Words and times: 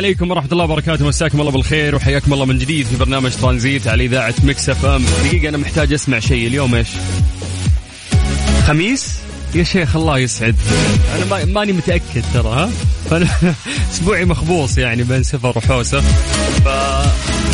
عليكم 0.00 0.30
ورحمة 0.30 0.48
الله 0.52 0.64
وبركاته. 0.64 1.06
مساكم 1.06 1.40
الله 1.40 1.50
بالخير 1.50 1.94
وحياكم 1.94 2.32
الله 2.32 2.44
من 2.44 2.58
جديد 2.58 2.86
في 2.86 2.96
برنامج 2.96 3.32
ترانزيت 3.32 3.88
على 3.88 4.04
إذاعة 4.04 4.34
Mix 4.44 4.68
FM. 4.68 5.04
دقيقة 5.24 5.48
أنا 5.48 5.58
محتاج 5.58 5.92
أسمع 5.92 6.18
شيء. 6.18 6.46
اليوم 6.46 6.74
إيش؟ 6.74 6.88
خميس؟ 8.66 9.14
يا 9.54 9.62
شيخ 9.62 9.96
الله 9.96 10.18
يسعد. 10.18 10.56
أنا 11.16 11.24
ما 11.24 11.44
ماني 11.44 11.72
متأكد 11.72 12.24
ترى 12.34 12.48
ها؟ 12.48 12.70
أنا 13.12 13.28
أسبوعي 13.92 14.24
مخبوص 14.24 14.78
يعني 14.78 15.02
بين 15.02 15.22
سفر 15.22 15.58
وحوسة. 15.58 16.00
ف 16.64 16.68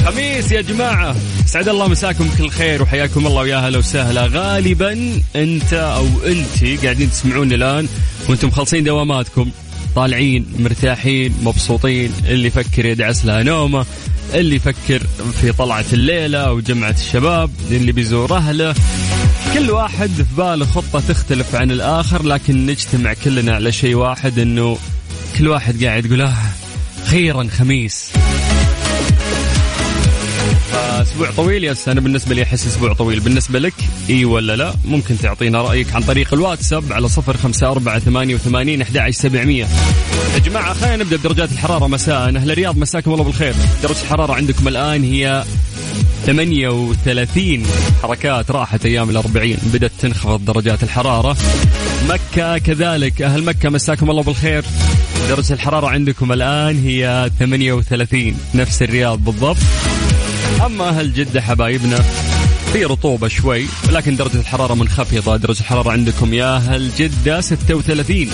خميس 0.04 0.52
يا 0.52 0.60
جماعة. 0.60 1.16
سعد 1.46 1.68
الله 1.68 1.88
مساكم 1.88 2.30
كل 2.38 2.50
خير 2.50 2.82
وحياكم 2.82 3.26
الله 3.26 3.40
ويا 3.40 3.56
هلا 3.56 3.78
وسهلا. 3.78 4.26
غالبا 4.26 5.20
أنت 5.36 5.72
أو 5.72 6.06
أنت 6.26 6.84
قاعدين 6.84 7.10
تسمعوني 7.10 7.54
الآن 7.54 7.88
وأنتم 8.28 8.48
مخلصين 8.48 8.84
دواماتكم. 8.84 9.50
طالعين 9.96 10.46
مرتاحين 10.58 11.34
مبسوطين. 11.42 12.12
اللي 12.28 12.48
يفكر 12.48 12.86
يدعس 12.86 13.24
لها 13.24 13.42
نومه 13.42 13.86
اللي 14.34 14.56
يفكر 14.56 15.02
في 15.40 15.52
طلعة 15.52 15.84
الليلة 15.92 16.38
أو 16.38 16.60
جمعة 16.60 16.90
الشباب 16.90 17.50
اللي 17.70 17.92
بيزور 17.92 18.36
أهله. 18.36 18.74
كل 19.54 19.70
واحد 19.70 20.10
في 20.10 20.24
باله 20.36 20.64
خطة 20.66 21.00
تختلف 21.08 21.54
عن 21.54 21.70
الآخر 21.70 22.22
لكن 22.22 22.66
نجتمع 22.66 23.14
كلنا 23.24 23.54
على 23.54 23.72
شيء 23.72 23.94
واحد 23.94 24.38
أنه 24.38 24.78
كل 25.38 25.48
واحد 25.48 25.84
قاعد 25.84 26.06
يقول 26.06 26.20
آه 26.20 26.34
خيرا 27.06 27.48
خميس. 27.58 28.12
أسبوع 31.06 31.30
طويل. 31.30 31.64
يس 31.64 31.88
أنا 31.88 32.00
بالنسبة 32.00 32.34
لي 32.34 32.42
أحس 32.42 32.66
أسبوع 32.66 32.92
طويل. 32.92 33.20
بالنسبة 33.20 33.58
لك 33.58 33.74
إي 34.10 34.24
ولا 34.24 34.56
لا؟ 34.56 34.74
ممكن 34.84 35.18
تعطينا 35.18 35.62
رأيك 35.62 35.94
عن 35.94 36.02
طريق 36.02 36.34
الواتساب 36.34 36.92
على 36.92 37.08
صفر 37.08 37.36
خمسة 37.36 37.70
أربعة 37.70 37.98
ثمانية 37.98 38.34
وثمانين 38.34 38.82
أحد 38.82 39.10
سبعمية. 39.10 39.66
يا 40.34 40.38
جماعة 40.38 40.74
خلينا 40.74 40.96
نبدأ 40.96 41.16
بدرجات 41.16 41.52
الحرارة. 41.52 41.86
مساء. 41.86 42.36
أهل 42.36 42.50
الرياض 42.50 42.78
مساكم 42.78 43.12
الله 43.12 43.24
بالخير. 43.24 43.54
درجة 43.82 44.02
الحرارة 44.02 44.34
عندكم 44.34 44.68
الآن 44.68 45.04
هي 45.04 45.44
38 46.26 47.66
حركات 48.02 48.50
راحت 48.50 48.86
أيام 48.86 49.10
الأربعين. 49.10 49.58
بدأت 49.72 49.92
تنخفض 50.00 50.44
درجات 50.44 50.82
الحرارة. 50.82 51.36
مكة 52.08 52.58
كذلك. 52.58 53.22
أهل 53.22 53.44
مكة 53.44 53.68
مساكم 53.68 54.10
الله 54.10 54.22
بالخير. 54.22 54.64
درجة 55.28 55.52
الحرارة 55.52 55.86
عندكم 55.86 56.32
الآن 56.32 56.84
هي 56.84 57.30
38 57.38 58.36
نفس 58.54 58.82
الرياض 58.82 59.24
بالضبط. 59.24 59.56
أما 60.66 60.88
أهل 60.88 61.12
جدة 61.12 61.42
حبايبنا 61.42 62.04
في 62.72 62.84
رطوبة 62.84 63.28
شوي 63.28 63.66
لكن 63.90 64.16
درجة 64.16 64.40
الحرارة 64.40 64.74
منخفضة. 64.74 65.36
درجة 65.36 65.60
الحرارة 65.60 65.90
عندكم 65.90 66.34
يا 66.34 66.56
أهل 66.56 66.90
جدة 66.98 67.40
36 67.40 68.28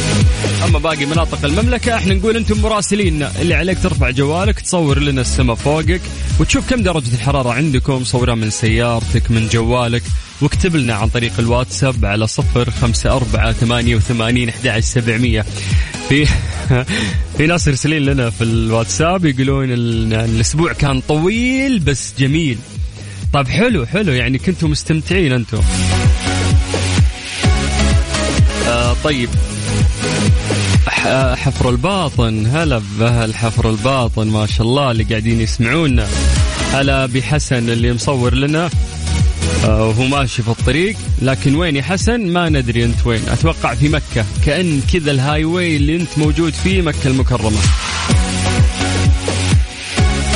أما 0.65 0.79
باقي 0.79 1.07
مناطق 1.07 1.45
المملكة 1.45 1.97
إحنا 1.97 2.15
نقول 2.15 2.37
أنتم 2.37 2.63
مراسليننا 2.63 3.33
اللي 3.41 3.55
عليك 3.55 3.79
ترفع 3.83 4.11
جوالك 4.11 4.61
تصور 4.61 4.99
لنا 4.99 5.21
السماء 5.21 5.57
فوقك 5.57 6.01
وتشوف 6.41 6.71
كم 6.71 6.83
درجة 6.83 7.15
الحرارة 7.15 7.53
عندكم. 7.53 8.05
صورها 8.05 8.35
من 8.35 8.51
سيارتك 8.51 9.31
من 9.31 9.49
جوالك. 9.49 10.03
واكتب 10.41 10.77
لنا 10.77 10.95
عن 10.95 11.09
طريق 11.09 11.33
الواتساب 11.39 12.05
على 12.05 12.27
صفر 12.27 12.71
خمسة 12.71 13.17
أربعة 13.17 13.53
ثمانية 13.53 13.97
وثمانين 13.97 14.49
أحد 14.49 14.81
سبعمية. 14.81 15.47
في 16.13 16.27
في 17.37 17.47
ناس 17.47 17.67
يرسلين 17.67 18.03
لنا 18.03 18.31
في 18.31 18.45
الواتساب 18.45 19.25
يقولون 19.25 19.73
الأسبوع 20.13 20.73
كان 20.73 21.01
طويل 21.01 21.79
بس 21.79 22.15
جميل. 22.19 22.59
طيب 23.33 23.49
حلو 23.49 23.87
حلو. 23.87 24.13
يعني 24.13 24.39
كنتم 24.39 24.71
مستمتعين 24.71 25.33
أنتم 25.33 25.61
آه 28.69 28.97
طيب. 29.05 29.29
حفر 31.37 31.71
الباطن. 31.71 32.47
هلا 32.47 32.83
بأهل 32.99 33.35
حفر 33.35 33.71
الباطن 33.71 34.27
ما 34.27 34.47
شاء 34.47 34.67
الله 34.67 34.91
اللي 34.91 35.05
قاعدين 35.05 35.41
يسمعونا. 35.41 36.07
هلا 36.73 37.07
بحسن 37.07 37.69
اللي 37.69 37.93
مصور 37.93 38.35
لنا. 38.35 38.65
آه، 38.67 38.71
وهو 39.65 40.05
ماشي 40.05 40.43
في 40.43 40.49
الطريق 40.49 40.97
لكن 41.23 41.55
وين 41.55 41.77
يا 41.77 41.83
حسن؟ 41.83 42.21
ما 42.21 42.49
ندري 42.49 42.85
أنت 42.85 43.07
وين. 43.07 43.23
أتوقع 43.29 43.75
في 43.75 43.89
مكة. 43.89 44.25
كأن 44.47 44.81
كذا 44.93 45.11
ال 45.11 45.45
highway 45.45 45.77
اللي 45.77 45.97
أنت 45.97 46.19
موجود 46.19 46.53
فيه 46.53 46.83
مكة 46.83 47.07
المكرمة. 47.07 47.59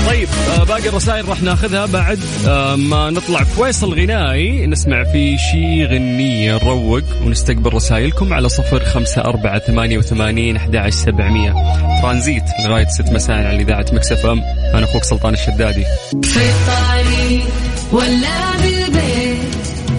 طيب 0.07 0.29
آه، 0.59 0.65
باقي 0.65 0.89
الرسائل 0.89 1.29
راح 1.29 1.43
ناخذها 1.43 1.87
بعد. 1.87 2.19
آه، 2.47 2.77
ما 2.77 3.11
نطلع 3.11 3.45
فيصل 3.45 3.95
غنائي. 3.95 4.67
نسمع 4.67 5.05
في 5.05 5.37
شي 5.39 5.85
غنية 5.85 6.55
نروق 6.55 7.03
ونستقبل 7.25 7.73
رسائلكم 7.73 8.33
على 8.33 8.49
صفر 8.49 8.85
خمسة 8.85 9.21
أربعة 9.23 9.59
ثمانية 9.59 9.99
وثمانين 9.99 10.57
أحد 10.57 10.89
سبعمية. 10.89 11.55
ترانزيت 12.03 12.45
لغاية 12.65 12.87
ست 12.87 13.13
مساء 13.13 13.37
على 13.37 13.63
إذاعة 13.63 13.87
مكسف 13.93 14.27
أم. 14.27 14.43
أنا 14.75 14.85
أخوك 14.85 15.05
سلطان 15.05 15.35
الشدادي. 15.35 15.85
في 16.23 16.41
الطريق 16.41 17.45
ولا 17.93 18.57
بالبيت 18.57 18.76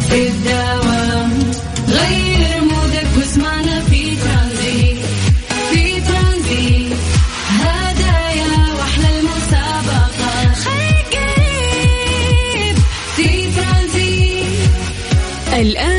في 0.10 0.28
الدوام 0.28 1.32
مودك 2.62 3.08
واسمعنا 3.18 3.82
في 3.82 4.16
ترانزيت. 4.16 4.98
الآن 15.58 15.97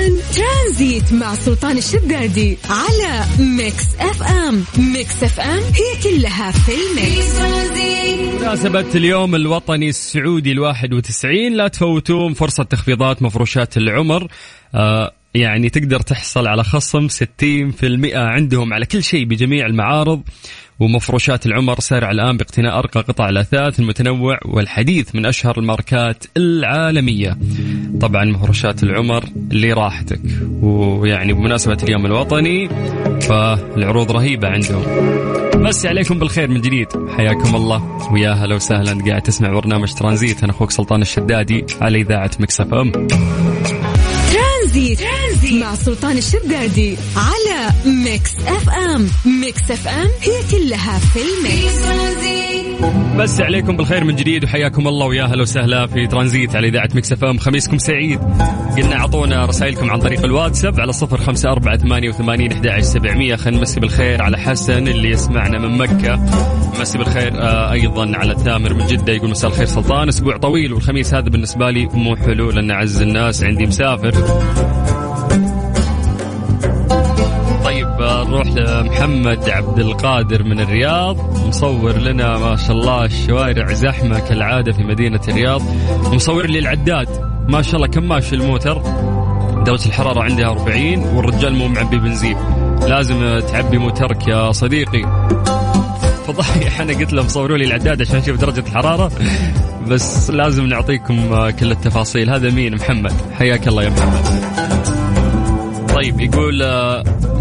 مع 1.12 1.34
سلطان 1.34 1.78
الشدادي 1.78 2.58
على 2.70 3.24
Mix 3.38 3.84
FM. 4.00 4.64
Mix 4.78 5.22
FM 5.22 5.62
هي 5.62 6.02
كلها 6.02 6.50
في 6.50 6.72
ال 6.72 6.86
mix. 6.86 7.38
مناسبة 8.40 8.86
اليوم 8.94 9.34
الوطني 9.34 9.88
السعودي 9.88 10.52
الواحد 10.52 10.92
وتسعين. 10.92 11.54
لا 11.54 11.68
تفوتون 11.68 12.34
فرصة 12.34 12.62
تخفيضات 12.62 13.22
مفروشات 13.22 13.76
العمر. 13.76 14.28
آه 14.74 15.12
يعني 15.34 15.70
تقدر 15.70 16.00
تحصل 16.00 16.46
على 16.46 16.64
خصم 16.64 17.08
60% 17.08 17.14
عندهم 18.14 18.72
على 18.72 18.86
كل 18.86 19.02
شيء 19.02 19.24
بجميع 19.24 19.66
المعارض. 19.66 20.22
ومفروشات 20.80 21.46
العمر 21.46 21.80
سارع 21.80 22.10
الآن 22.10 22.36
باقتناء 22.36 22.78
أرقى 22.78 23.00
قطع 23.00 23.28
الأثاث 23.28 23.80
المتنوع 23.80 24.38
والحديث 24.44 25.14
من 25.14 25.26
أشهر 25.26 25.58
الماركات 25.58 26.24
العالمية. 26.36 27.38
طبعا 28.00 28.24
مفروشات 28.24 28.82
العمر 28.82 29.24
لراحتك. 29.50 30.20
ويعني 30.62 31.32
بمناسبة 31.32 31.78
اليوم 31.82 32.06
الوطني 32.06 32.68
فالعروض 33.20 34.12
رهيبة 34.12 34.48
عندهم. 34.48 34.82
مسى 35.62 35.86
عليكم 35.86 36.18
بالخير 36.18 36.48
من 36.48 36.60
جديد. 36.60 36.88
حياكم 37.16 37.56
الله. 37.56 38.12
ويا 38.12 38.32
هلا 38.32 38.54
وسهلا. 38.54 39.04
قاعد 39.08 39.22
تسمع 39.22 39.52
برنامج 39.52 39.92
ترانزيت. 39.92 40.42
أنا 40.42 40.52
أخوك 40.52 40.70
سلطان 40.70 41.02
الشدادي 41.02 41.64
على 41.80 42.00
إذاعة 42.00 42.30
Mix 42.40 42.74
FM. 42.74 42.92
ترانزيت. 42.92 44.98
ترانزيت 45.00 45.62
مع 45.62 45.74
سلطان 45.74 46.18
الشدادي 46.18 46.96
على 47.16 47.70
Mix 48.04 48.36
FM. 48.36 49.40
Mix 49.40 49.70
FM 49.70 50.08
هي 50.20 50.42
كلها 50.50 50.98
في 50.98 51.18
ال 51.18 51.30
mix. 51.30 51.78
مسى 53.16 53.40
عليكم 53.40 53.76
بالخير 53.76 54.04
من 54.04 54.16
جديد 54.16 54.44
وحياكم 54.44 54.88
الله 54.88 55.06
ويا 55.06 55.22
أهلا 55.24 55.42
وسهلا 55.42 55.86
في 55.86 56.06
ترانزيت 56.06 56.56
على 56.56 56.68
إذاعة 56.68 56.88
Mix 56.94 57.12
FM 57.12 57.38
خميسكم 57.38 57.78
سعيد. 57.78 58.20
قلنا 58.76 58.96
أعطونا 58.96 59.44
رسائلكم 59.44 59.90
عن 59.90 59.98
طريق 59.98 60.24
الواتساب 60.24 60.80
على 60.80 60.92
صفر 60.92 61.16
خمسة 61.16 61.50
أربعة 61.50 61.76
ثمانية 61.76 62.08
وثمانين 62.08 62.66
أحد 62.66 62.80
سبعمية. 62.82 63.36
خلينا 63.36 63.58
نمسي 63.58 63.80
بالخير 63.80 64.22
على 64.22 64.38
حسن 64.38 64.88
اللي 64.88 65.10
يسمعنا 65.10 65.58
من 65.58 65.78
مكة. 65.78 66.16
نمسي 66.80 66.98
بالخير 66.98 67.42
آه 67.42 67.72
أيضا 67.72 68.16
على 68.16 68.34
تامر 68.34 68.74
من 68.74 68.86
جدة 68.86 69.12
يقول 69.12 69.30
مساء 69.30 69.50
الخير 69.50 69.66
سلطان. 69.66 70.08
أسبوع 70.08 70.36
طويل 70.36 70.72
والخميس 70.72 71.14
هذا 71.14 71.28
بالنسبة 71.28 71.70
لي 71.70 71.86
مو 71.86 72.16
حلو 72.16 72.50
لأن 72.50 72.70
أعز 72.70 73.02
الناس 73.02 73.44
عندي 73.44 73.66
مسافر. 73.66 74.14
نروح 78.28 78.46
لمحمد 78.46 79.48
عبد 79.48 79.78
القادر 79.78 80.42
من 80.42 80.60
الرياض. 80.60 81.16
مصور 81.46 81.92
لنا 81.92 82.38
ما 82.38 82.56
شاء 82.56 82.76
الله 82.76 83.04
الشوارع 83.04 83.72
زحمة 83.72 84.18
كالعادة 84.18 84.72
في 84.72 84.82
مدينة 84.82 85.20
الرياض. 85.28 85.62
مصور 86.14 86.46
لي 86.46 86.58
العداد. 86.58 87.08
ما 87.48 87.62
شاء 87.62 87.76
الله 87.76 87.86
كم 87.86 88.08
ماشي 88.08 88.34
الموتر. 88.34 88.82
درجة 89.66 89.86
الحرارة 89.86 90.22
عندها 90.22 90.48
40 90.48 90.98
والرجال 90.98 91.54
مو 91.54 91.68
معبي 91.68 91.98
بنزين. 91.98 92.36
لازم 92.88 93.40
تعبي 93.52 93.78
موترك 93.78 94.28
يا 94.28 94.52
صديقي. 94.52 95.02
فضحي. 96.26 96.60
أنا 96.82 96.92
قلت 96.92 97.12
لهم 97.12 97.28
صوروا 97.28 97.56
لي 97.56 97.64
العداد 97.64 98.00
عشان 98.00 98.16
أشوف 98.16 98.36
درجة 98.36 98.60
الحرارة. 98.60 99.12
بس 99.88 100.30
لازم 100.30 100.66
نعطيكم 100.66 101.50
كل 101.50 101.70
التفاصيل. 101.72 102.30
هذا 102.30 102.50
مين؟ 102.50 102.74
محمد. 102.74 103.12
حياك 103.38 103.68
الله 103.68 103.82
يا 103.82 103.90
محمد. 103.90 104.24
طيب 105.94 106.20
يقول 106.20 106.62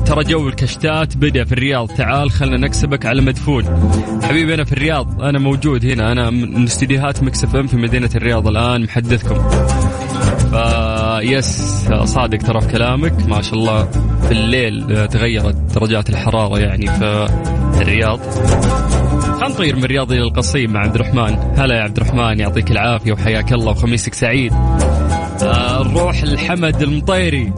ترى 0.08 0.24
جو 0.24 0.50
الكشتات 0.50 1.18
بدأ 1.18 1.44
في 1.44 1.52
الرياض. 1.52 1.88
تعال 1.88 2.32
خلنا 2.32 2.58
نكسبك 2.58 3.06
على 3.06 3.22
مدفون. 3.22 3.64
حبيبي 4.24 4.54
أنا 4.54 4.64
في 4.64 4.72
الرياض. 4.72 5.22
أنا 5.22 5.40
موجود 5.40 5.86
هنا. 5.86 6.12
أنا 6.12 6.30
من 6.30 6.64
استديوهات 6.64 7.24
Mix 7.24 7.56
FM 7.56 7.68
في 7.68 7.78
مدينة 7.78 8.10
الرياض 8.16 8.48
الآن 8.48 8.84
محدثكم. 8.84 9.36
yes 11.22 11.88
صادق 12.04 12.38
ترى 12.38 12.62
في 12.62 12.68
كلامك. 12.68 13.14
ما 13.30 13.42
شاء 13.42 13.54
الله 13.54 13.84
في 14.22 14.32
الليل 14.32 15.08
تغيرت 15.08 15.56
درجات 15.56 16.10
الحرارة 16.10 16.60
يعني 16.60 16.88
في 16.88 17.28
الرياض. 17.82 18.20
خلينا 19.22 19.48
نطير 19.48 19.76
من 19.76 19.84
الرياض 19.84 20.12
إلى 20.12 20.22
القصيم 20.22 20.74
مع 20.74 20.80
عبد 20.80 20.96
الرحمن. 20.96 21.38
هلا 21.58 21.76
يا 21.76 21.82
عبد 21.82 21.98
الرحمن 21.98 22.40
يعطيك 22.40 22.72
العافية 22.72 23.12
وحياك 23.12 23.54
الله 23.54 23.72
وخميسك 23.72 24.14
سعيد. 24.14 24.54
آه، 24.54 25.84
نروح 25.88 26.24
لحمد 26.24 26.82
المطيري. 26.82 27.54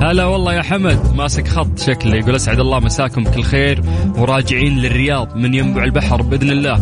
هلا 0.00 0.24
والله 0.24 0.54
يا 0.54 0.62
حمد. 0.62 1.14
ماسك 1.16 1.48
خط 1.48 1.78
شكله 1.78 2.16
يقول 2.16 2.34
أسعد 2.34 2.60
الله 2.60 2.80
مساكم 2.80 3.24
بكل 3.24 3.42
خير 3.42 3.82
وراجعين 4.18 4.78
للرياض 4.78 5.36
من 5.36 5.54
ينبع 5.54 5.84
البحر 5.84 6.22
بإذن 6.22 6.50
الله. 6.50 6.80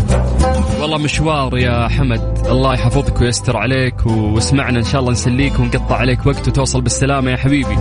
والله 0.81 0.99
مشوار 0.99 1.59
يا 1.59 1.88
حمد. 1.88 2.38
الله 2.47 2.75
يحفظك 2.75 3.20
ويستر 3.20 3.56
عليك 3.56 4.06
واسمعنا 4.06 4.79
إن 4.79 4.85
شاء 4.85 5.00
الله 5.00 5.12
نسليك 5.12 5.61
ونقطع 5.61 5.97
عليك 5.97 6.26
وقت 6.26 6.49
وتوصل 6.49 6.81
بالسلامة 6.81 7.31
يا 7.31 7.37
حبيبي. 7.37 7.76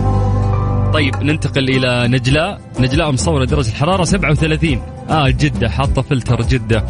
طيب 0.92 1.22
ننتقل 1.22 1.68
إلى 1.68 2.08
نجلاء. 2.08 2.60
نجلاء 2.80 3.12
مصورة 3.12 3.44
درجة 3.44 3.68
الحرارة 3.68 4.04
37 4.04 4.82
آه 5.10 5.28
جدة 5.28 5.68
حاطة 5.68 6.02
فلتر 6.02 6.42
جدة. 6.42 6.84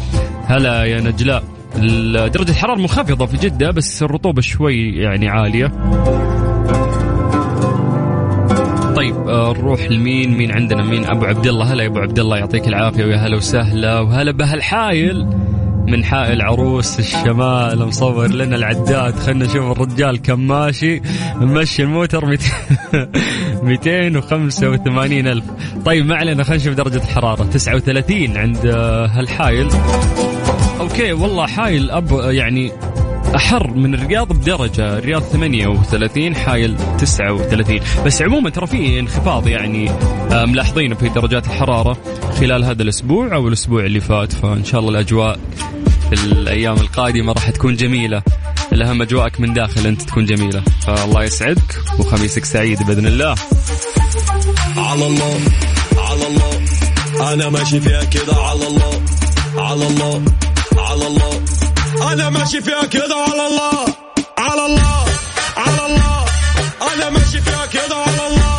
هلا 0.45 0.83
يا 0.83 1.01
نجلاء. 1.01 1.43
درجة 2.27 2.51
الحرارة 2.51 2.79
منخفضة 2.79 3.25
في 3.25 3.37
جدة 3.37 3.71
بس 3.71 4.03
الرطوبة 4.03 4.41
شوي 4.41 4.95
يعني 4.95 5.29
عالية. 5.29 5.71
طيب 8.99 9.27
آه، 9.27 9.53
نروح 9.53 9.91
لمين؟ 9.91 10.37
مين 10.37 10.51
عندنا؟ 10.51 10.83
مين؟ 10.83 11.05
أبو 11.05 11.25
عبد 11.25 11.47
الله 11.47 11.73
هلا 11.73 11.83
يا 11.83 11.87
أبو 11.87 11.99
عبد 11.99 12.19
الله 12.19 12.37
يعطيك 12.37 12.67
العافية 12.67 13.05
ويا 13.05 13.17
هلا 13.17 13.37
وسهلا 13.37 13.99
وهلا 13.99 14.31
بأهل 14.31 14.85
حايل 14.85 15.25
من 15.87 16.03
حائل 16.03 16.41
عروس 16.41 16.99
الشمال. 16.99 17.85
مصور 17.85 18.27
لنا 18.27 18.55
العداد. 18.55 19.15
خلنا 19.15 19.45
نشوف 19.45 19.71
الرجال 19.71 20.21
كم 20.21 20.39
ماشي. 20.39 21.01
ممشي 21.35 21.83
الموتر 21.83 22.25
285 23.63 25.27
ألف. 25.27 25.45
طيب 25.85 26.05
ما 26.05 26.15
علينا 26.15 26.43
خلينا 26.43 26.63
نشوف 26.63 26.75
درجة 26.75 26.97
الحرارة. 26.97 27.43
39 27.43 28.37
عند 28.37 28.65
آه، 28.65 29.07
أهل 29.07 29.33
حايل. 29.33 29.67
okay 30.79 31.13
والله 31.13 31.47
حايل 31.47 31.91
اب 31.91 32.11
يعني 32.23 32.71
أحر 33.35 33.67
من 33.67 33.93
الرياض 33.93 34.33
بدرجة 34.33 34.97
الرياض 34.97 35.21
38 35.21 36.35
حايل 36.35 36.77
39 36.99 37.79
بس 38.05 38.21
عموما 38.21 38.49
ترى 38.49 38.67
في 38.67 38.99
انخفاض 38.99 39.47
يعني 39.47 39.89
آه، 40.31 40.45
ملاحظينه 40.45 40.95
في 40.95 41.09
درجات 41.09 41.47
الحرارة 41.47 41.97
خلال 42.39 42.63
هذا 42.63 42.83
الأسبوع 42.83 43.35
أو 43.35 43.47
الأسبوع 43.47 43.85
اللي 43.85 43.99
فات 43.99 44.33
فإن 44.33 44.63
شاء 44.63 44.79
الله 44.79 44.91
الأجواء 44.91 45.39
في 46.09 46.15
الأيام 46.15 46.77
القادمة 46.77 47.33
راح 47.33 47.49
تكون 47.49 47.75
جميلة. 47.75 48.23
الأهم 48.73 49.01
أجواءك 49.01 49.39
من 49.39 49.53
داخل 49.53 49.87
أنت 49.87 50.01
تكون 50.01 50.25
جميلة. 50.25 50.63
فالله 50.81 51.23
يسعدك 51.23 51.75
وخميسك 51.99 52.45
سعيد 52.45 52.83
بإذن 52.83 53.07
الله. 53.07 53.35
على 54.77 55.07
الله 55.07 55.39
على 55.97 56.27
الله. 56.27 57.33
أنا 57.33 57.49
ماشي 57.49 57.81
فيها 57.81 58.03
كده. 58.03 58.33
على 58.33 58.67
الله 58.67 59.01
على 59.57 59.87
الله 59.87 60.21
على 60.77 61.07
الله. 61.07 61.48
أنا 62.01 62.29
ماشي 62.29 62.61
فيها 62.61 62.85
كده 62.85 63.15
على 63.15 63.47
الله 63.47 63.95
على 64.37 64.65
الله 64.65 65.05
على 65.57 65.85
الله. 65.85 66.25
أنا 66.93 67.09
ماشي 67.09 67.41
فيها 67.41 67.65
كده 67.65 67.95
على 67.95 68.27
الله. 68.27 68.49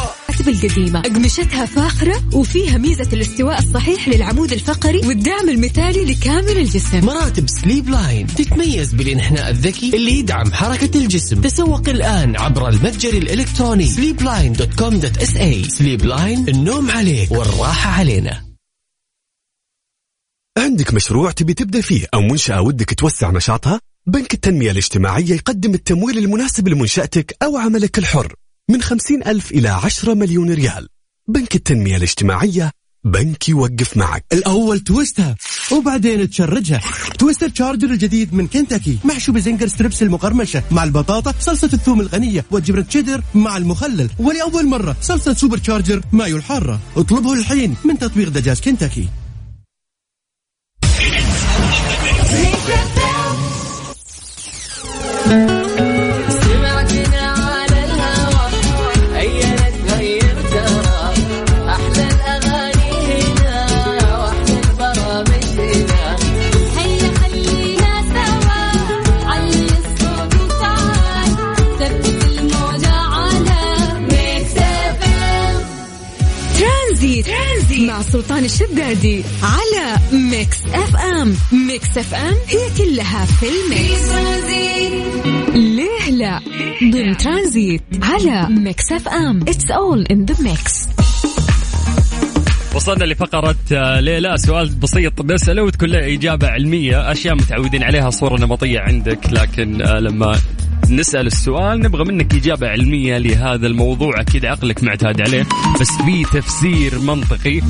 القديمة. 0.48 1.00
أقمشتها 1.00 1.66
فاخرة 1.66 2.22
وفيها 2.32 2.78
ميزة 2.78 3.08
الاستواء 3.12 3.58
الصحيح 3.58 4.08
للعمود 4.08 4.52
الفقري 4.52 4.98
والدعم 4.98 5.48
المثالي 5.48 6.04
لكامل 6.04 6.58
الجسم. 6.58 7.04
مراتب 7.06 7.48
Sleepline 7.48 8.26
تتميز 8.26 8.94
بالإنحناء 8.94 9.50
الذكي 9.50 9.96
اللي 9.96 10.18
يدعم 10.18 10.52
حركة 10.52 10.98
الجسم. 10.98 11.40
تسوق 11.40 11.88
الآن 11.88 12.36
عبر 12.36 12.68
المتجر 12.68 13.12
الإلكتروني 13.12 13.94
sleepline.com.sa 13.94 15.68
Sleepline 15.68 16.48
النوم 16.48 16.90
عليك 16.90 17.30
والراحة 17.30 17.90
علينا. 17.90 18.49
عندك 20.60 20.94
مشروع 20.94 21.30
تبي 21.30 21.54
تبدأ 21.54 21.80
فيه 21.80 22.06
أو 22.14 22.20
منشأة 22.20 22.60
ودك 22.60 22.94
توسع 22.94 23.30
نشاطها؟ 23.30 23.80
بنك 24.06 24.34
التنمية 24.34 24.70
الاجتماعية 24.70 25.34
يقدم 25.34 25.74
التمويل 25.74 26.18
المناسب 26.18 26.68
لمنشأتك 26.68 27.36
أو 27.42 27.56
عملك 27.56 27.98
الحر 27.98 28.34
من 28.70 28.82
خمسين 28.82 29.26
ألف 29.26 29.52
إلى 29.52 29.68
عشرة 29.68 30.14
مليون 30.14 30.52
ريال. 30.52 30.88
بنك 31.28 31.54
التنمية 31.54 31.96
الاجتماعية 31.96 32.70
بنك 33.04 33.48
يوقف 33.48 33.96
معك. 33.96 34.24
الأول 34.32 34.80
تويستها 34.80 35.36
وبعدين 35.72 36.30
تشارجها. 36.30 36.80
Twister 37.18 37.48
Charger 37.48 37.90
الجديد 37.90 38.34
من 38.34 38.46
كنتاكي 38.46 38.98
محشو 39.04 39.32
ب 39.32 39.38
Zinger 39.38 39.68
strips 39.68 40.02
المقرمشة 40.02 40.62
مع 40.70 40.84
البطاطا 40.84 41.34
صلصة 41.40 41.70
الثوم 41.72 42.00
الغنية 42.00 42.44
والجبنة 42.50 42.82
تشيدر 42.82 43.22
مع 43.34 43.56
المخلل. 43.56 44.10
ولأول 44.18 44.66
مرة 44.66 44.96
صلصة 45.00 45.34
Super 45.34 45.58
Charger 45.58 46.02
mayo 46.12 46.36
الحارة. 46.36 46.80
اطلبه 46.96 47.32
الحين 47.32 47.74
من 47.84 47.98
تطبيق 47.98 48.28
دجاج 48.28 48.60
كنتاكي. 48.60 49.08
سلطان 78.12 78.44
الشدادي 78.44 79.24
على 79.42 79.96
Mix 80.12 80.56
FM 80.74 81.09
Mix 81.52 81.98
FM 81.98 82.34
هي 82.48 82.58
كلها 82.78 83.24
في 83.24 83.46
ال 83.46 83.59
mix. 83.59 84.10
ليه 85.54 86.10
لا؟ 86.10 86.40
ضمن 86.92 87.16
ترانزيت 87.16 87.82
على 88.02 88.46
Mix 88.50 88.92
FM 88.92 89.40
it's 89.42 89.70
all 89.70 90.06
in 90.10 90.24
the 90.24 90.34
mix 90.42 90.88
وصلنا 92.74 93.04
لفقرة 93.04 93.56
آه، 93.72 94.00
ليلى. 94.00 94.36
سؤال 94.36 94.68
بسيط. 94.68 95.22
نسأله 95.22 95.62
وتكون 95.62 95.88
له 95.88 96.14
إجابة 96.14 96.48
علمية 96.48 97.12
أشياء 97.12 97.34
متعودين 97.34 97.82
عليها 97.82 98.10
صورة 98.10 98.40
نمطية 98.40 98.80
عندك. 98.80 99.18
لكن 99.32 99.82
آه، 99.82 99.98
لما 99.98 100.40
نسأل 100.90 101.26
السؤال 101.26 101.80
نبغى 101.80 102.04
منك 102.04 102.34
إجابة 102.34 102.68
علمية 102.68 103.18
لهذا 103.18 103.66
الموضوع. 103.66 104.20
أكيد 104.20 104.44
عقلك 104.44 104.84
معتاد 104.84 105.20
عليه 105.20 105.46
بس 105.80 105.88
في 106.04 106.40
تفسير 106.40 106.98
منطقي. 106.98 107.60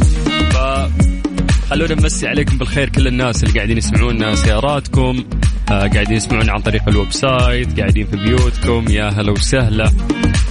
خلونا 1.70 1.94
نمسي 1.94 2.28
عليكم 2.28 2.58
بالخير 2.58 2.88
كل 2.88 3.06
الناس 3.06 3.44
اللي 3.44 3.54
قاعدين 3.54 3.78
يسمعونا 3.78 4.34
سياراتكم 4.34 5.24
آه 5.70 5.86
قاعدين 5.88 6.16
يسمعونا 6.16 6.52
عن 6.52 6.60
طريق 6.60 6.88
ال 6.88 7.12
website 7.12 7.80
قاعدين 7.80 8.06
في 8.06 8.16
بيوتكم 8.16 8.84
يا 8.88 9.08
هلا 9.08 9.32
وسهلا. 9.32 9.90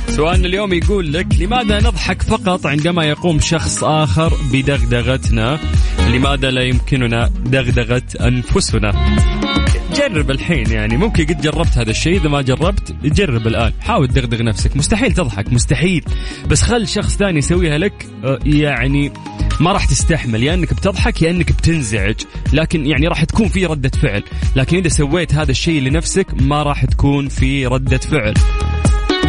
سؤالنا 0.07 0.47
اليوم 0.47 0.73
يقول 0.73 1.13
لك 1.13 1.27
لماذا 1.39 1.79
نضحك 1.79 2.21
فقط 2.21 2.65
عندما 2.65 3.05
يقوم 3.05 3.39
شخص 3.39 3.83
آخر 3.83 4.33
بدغدغتنا؟ 4.53 5.59
لماذا 6.09 6.51
لا 6.51 6.63
يمكننا 6.63 7.31
دغدغة 7.45 8.03
أنفسنا؟ 8.21 9.17
جرب 9.95 10.31
الحين 10.31 10.71
يعني 10.71 10.97
ممكن 10.97 11.25
قد 11.25 11.41
جربت 11.41 11.77
هذا 11.77 11.91
الشيء 11.91 12.19
إذا 12.21 12.29
ما 12.29 12.41
جربت 12.41 12.95
جرب 13.03 13.47
الآن. 13.47 13.73
حاول 13.81 14.07
تدغدغ 14.07 14.43
نفسك 14.43 14.77
مستحيل 14.77 15.13
تضحك 15.13 15.53
مستحيل. 15.53 16.03
بس 16.49 16.61
خل 16.61 16.87
شخص 16.87 17.17
ثاني 17.17 17.37
يسويها 17.37 17.77
لك 17.77 18.07
آه، 18.23 18.39
يعني 18.45 19.11
ما 19.59 19.71
راح 19.71 19.85
تستحمل 19.85 20.43
يا 20.43 20.53
إنك 20.53 20.73
بتضحك 20.73 21.21
يا 21.21 21.31
إنك 21.31 21.51
بتنزعج 21.51 22.15
لكن 22.53 22.85
يعني 22.85 23.07
راح 23.07 23.23
تكون 23.23 23.47
في 23.47 23.65
ردة 23.65 23.89
فعل. 23.89 24.23
لكن 24.55 24.77
إذا 24.77 24.89
سويت 24.89 25.33
هذا 25.33 25.51
الشيء 25.51 25.81
لنفسك 25.81 26.27
ما 26.41 26.63
راح 26.63 26.85
تكون 26.85 27.27
في 27.29 27.65
ردة 27.65 27.97
فعل. 27.97 28.33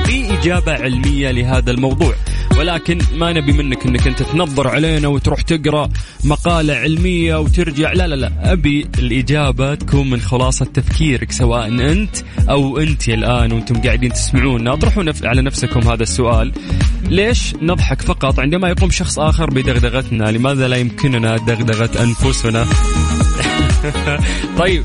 في 0.06 0.38
إجابة 0.38 0.72
علمية 0.72 1.30
لهذا 1.30 1.70
الموضوع. 1.70 2.14
ولكن 2.60 2.98
ما 3.14 3.32
نبي 3.32 3.52
منك 3.52 3.86
إنك 3.86 4.06
أنت 4.06 4.22
تنظر 4.22 4.68
علينا 4.68 5.08
وتروح 5.08 5.42
تقرأ 5.42 5.88
مقالة 6.24 6.74
علمية 6.74 7.36
وترجع. 7.36 7.92
لا 7.92 8.06
لا 8.06 8.14
لا. 8.14 8.52
أبي 8.52 8.88
الإجابة 8.98 9.74
تكون 9.74 10.10
من 10.10 10.20
خلاصة 10.20 10.64
تفكيرك 10.64 11.32
سواء 11.32 11.68
أنت 11.68 12.16
أو 12.50 12.78
أنت 12.78 13.08
الآن 13.08 13.52
وأنتم 13.52 13.82
قاعدين 13.82 14.12
تسمعونا. 14.12 14.72
اطرحوا 14.72 15.02
نف... 15.02 15.24
على 15.24 15.42
نفسكم 15.42 15.80
هذا 15.80 16.02
السؤال. 16.02 16.52
ليش 17.04 17.54
نضحك 17.62 18.02
فقط 18.02 18.40
عندما 18.40 18.68
يقوم 18.68 18.90
شخص 18.90 19.18
آخر 19.18 19.50
بدغدغتنا؟ 19.50 20.24
لماذا 20.24 20.68
لا 20.68 20.76
يمكننا 20.76 21.36
دغدغة 21.36 22.02
أنفسنا؟ 22.02 22.66
طيب 24.60 24.84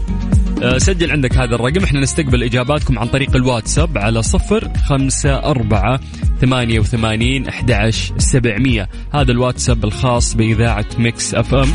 سجل 0.78 1.12
عندك 1.12 1.38
هذا 1.38 1.56
الرقم. 1.56 1.84
إحنا 1.84 2.00
نستقبل 2.00 2.44
إجاباتكم 2.44 3.00
عن 3.00 3.08
طريق 3.08 3.36
الواتساب 3.36 3.98
على 3.98 4.22
صفر 4.22 4.70
خمسة 4.90 5.36
أربعة 5.38 6.00
ثمانية 6.42 6.80
وثمانين 6.80 7.48
أحد 7.48 7.90
سبعمية. 8.18 8.90
هذا 9.14 9.32
الواتساب 9.32 9.86
الخاص 9.86 10.36
بإذاعة 10.36 10.86
Mix 10.98 11.36
FM. 11.36 11.70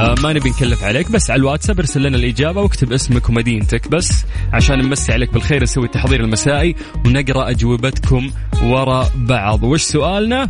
آه 0.00 0.14
ما 0.22 0.32
نبي 0.32 0.50
نكلف 0.50 0.84
عليك 0.84 1.10
بس 1.10 1.30
على 1.30 1.38
الواتساب 1.38 1.78
ارسل 1.78 2.02
لنا 2.02 2.16
الإجابة 2.16 2.60
واكتب 2.60 2.92
اسمك 2.92 3.28
ومدينتك 3.28 3.88
بس 3.88 4.24
عشان 4.52 4.78
نمسي 4.78 5.12
عليك 5.12 5.32
بالخير 5.32 5.62
نسوي 5.62 5.84
التحضير 5.84 6.20
المسائي 6.20 6.74
ونقرأ 7.06 7.50
أجوبتكم 7.50 8.30
ورا 8.62 9.06
بعض. 9.14 9.64
وش 9.64 9.82
سؤالنا؟ 9.82 10.48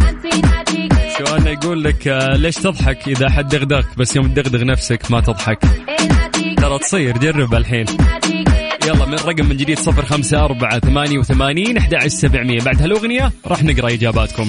سؤالنا 1.19 1.50
يقول 1.50 1.85
لك 1.85 2.09
آه 2.09 2.37
ليش 2.37 2.55
تضحك 2.55 3.09
إذا 3.09 3.31
حد 3.31 3.49
دغدغك؟ 3.49 3.87
بس 3.99 4.17
يوم 4.17 4.29
تدغدغ 4.29 4.64
نفسك 4.64 5.11
ما 5.11 5.21
تضحك. 5.21 5.59
ترى 6.71 6.79
تصير 6.79 7.19
جرب 7.19 7.55
الحين. 7.55 7.87
يلا 8.87 9.07
من 9.07 9.15
رقم 9.15 9.47
من 9.47 9.57
جديد 9.57 9.79
صفر 9.79 10.05
خمسة 10.05 10.45
أربعة 10.45 10.79
ثمانية 10.79 11.19
وثمانين 11.19 11.77
أحد 11.79 12.07
سبعمية. 12.07 12.61
بعد 12.61 12.83
هالأغنية 12.83 13.33
راح 13.47 13.65
نقرأ 13.65 13.89
إجاباتكم. 13.89 14.49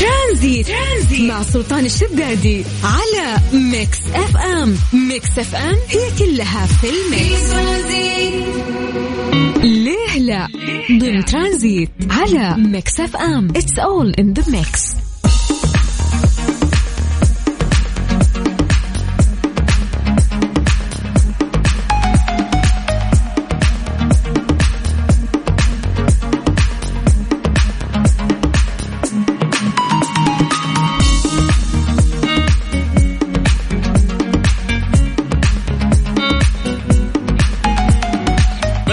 ترانزيت. 0.00 0.66
ترانزيت 0.66 1.30
مع 1.30 1.42
سلطان 1.42 1.86
الشدادي 1.86 2.64
على 2.84 3.36
Mix 3.52 3.98
FM 4.14 4.76
Mix 4.92 5.38
FM 5.38 5.76
هي 5.88 6.10
كلها 6.18 6.66
في 6.66 6.86
ال 6.88 7.01
mix. 7.01 7.52
ليه 9.64 10.18
لا؟ 10.18 10.48
ضمن 11.00 11.24
ترانزيت 11.24 11.90
على 12.10 12.54
Mix 12.58 13.00
FM 13.00 13.48
it's 13.56 13.78
all 13.78 14.14
in 14.18 14.32
the 14.32 14.44
mix 14.50 15.07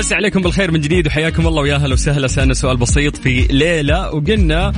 مسي 0.05 0.15
عليكم 0.15 0.41
بالخير 0.41 0.71
من 0.71 0.81
جديد 0.81 1.07
وحياكم 1.07 1.47
الله 1.47 1.61
ويا 1.61 1.75
أهلا 1.75 1.93
وسهلا. 1.93 2.27
سألنا 2.27 2.53
سؤال 2.53 2.77
بسيط 2.77 3.17
في 3.17 3.47
ليلة 3.51 4.11
وقلنا 4.13 4.73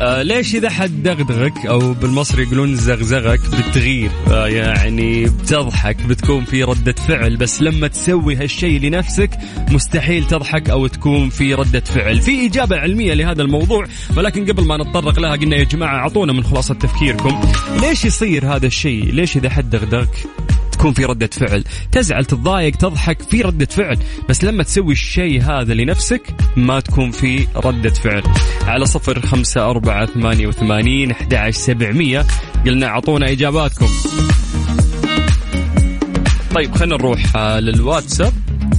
آه 0.00 0.22
ليش 0.22 0.54
إذا 0.54 0.70
حد 0.70 1.02
دغدغك 1.02 1.66
أو 1.66 1.92
بالمصري 1.92 2.42
يقولون 2.42 2.76
زغزغك 2.76 3.40
بتغير 3.40 4.10
آه 4.30 4.48
يعني 4.48 5.24
بتضحك 5.24 5.96
بتكون 6.06 6.44
في 6.44 6.62
ردة 6.62 6.92
فعل 6.92 7.36
بس 7.36 7.62
لما 7.62 7.88
تسوي 7.88 8.36
هالشيء 8.36 8.80
لنفسك 8.80 9.30
مستحيل 9.70 10.26
تضحك 10.26 10.70
أو 10.70 10.86
تكون 10.86 11.30
في 11.30 11.54
ردة 11.54 11.80
فعل. 11.80 12.20
في 12.20 12.46
إجابة 12.46 12.76
علمية 12.76 13.14
لهذا 13.14 13.42
الموضوع 13.42 13.84
ولكن 14.16 14.46
قبل 14.46 14.64
ما 14.64 14.76
نتطرق 14.76 15.18
لها 15.18 15.36
قلنا 15.36 15.56
يا 15.56 15.64
جماعة 15.64 15.96
أعطونا 15.96 16.32
من 16.32 16.44
خلاصة 16.44 16.74
تفكيركم. 16.74 17.40
ليش 17.80 18.04
يصير 18.04 18.56
هذا 18.56 18.66
الشيء؟ 18.66 19.12
ليش 19.12 19.36
إذا 19.36 19.50
حد 19.50 19.70
دغدغك؟ 19.70 20.43
تكون 20.84 20.94
في 20.94 21.04
ردة 21.04 21.26
فعل. 21.26 21.64
تزعل 21.92 22.24
تتضايق 22.24 22.76
تضحك 22.76 23.22
في 23.22 23.42
ردة 23.42 23.66
فعل. 23.66 23.98
بس 24.28 24.44
لما 24.44 24.62
تسوي 24.62 24.92
الشيء 24.92 25.42
هذا 25.42 25.74
لنفسك 25.74 26.22
ما 26.56 26.80
تكون 26.80 27.10
في 27.10 27.46
ردة 27.56 27.90
فعل. 27.90 28.22
على 28.66 28.86
صفر 28.86 29.20
خمسة 29.20 29.70
أربعة 29.70 30.06
ثمانية 30.06 30.46
وثمانين 30.46 31.10
أحد 31.10 31.50
سبعمية. 31.50 32.26
قلنا 32.66 32.86
أعطونا 32.86 33.30
إجاباتكم. 33.30 33.86
طيب 36.54 36.74
خلينا 36.74 36.96
نروح 36.96 37.36
آه، 37.36 37.60
للواتساب. 37.60 38.32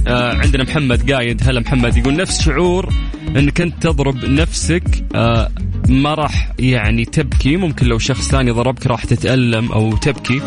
آه 0.06 0.34
عندنا 0.34 0.64
محمد 0.64 1.12
قايد. 1.12 1.48
هلا 1.48 1.60
محمد 1.60 1.96
يقول 1.96 2.16
نفس 2.16 2.42
شعور 2.42 2.92
إنك 3.36 3.60
أنت 3.60 3.82
تضرب 3.82 4.24
نفسك 4.24 5.04
آه 5.14 5.50
ما 5.88 6.14
راح 6.14 6.52
يعني 6.58 7.04
تبكي. 7.04 7.56
ممكن 7.56 7.86
لو 7.86 7.98
شخص 7.98 8.28
ثاني 8.28 8.50
ضربك 8.50 8.86
راح 8.86 9.04
تتألم 9.04 9.72
أو 9.72 9.96
تبكي. 9.96 10.40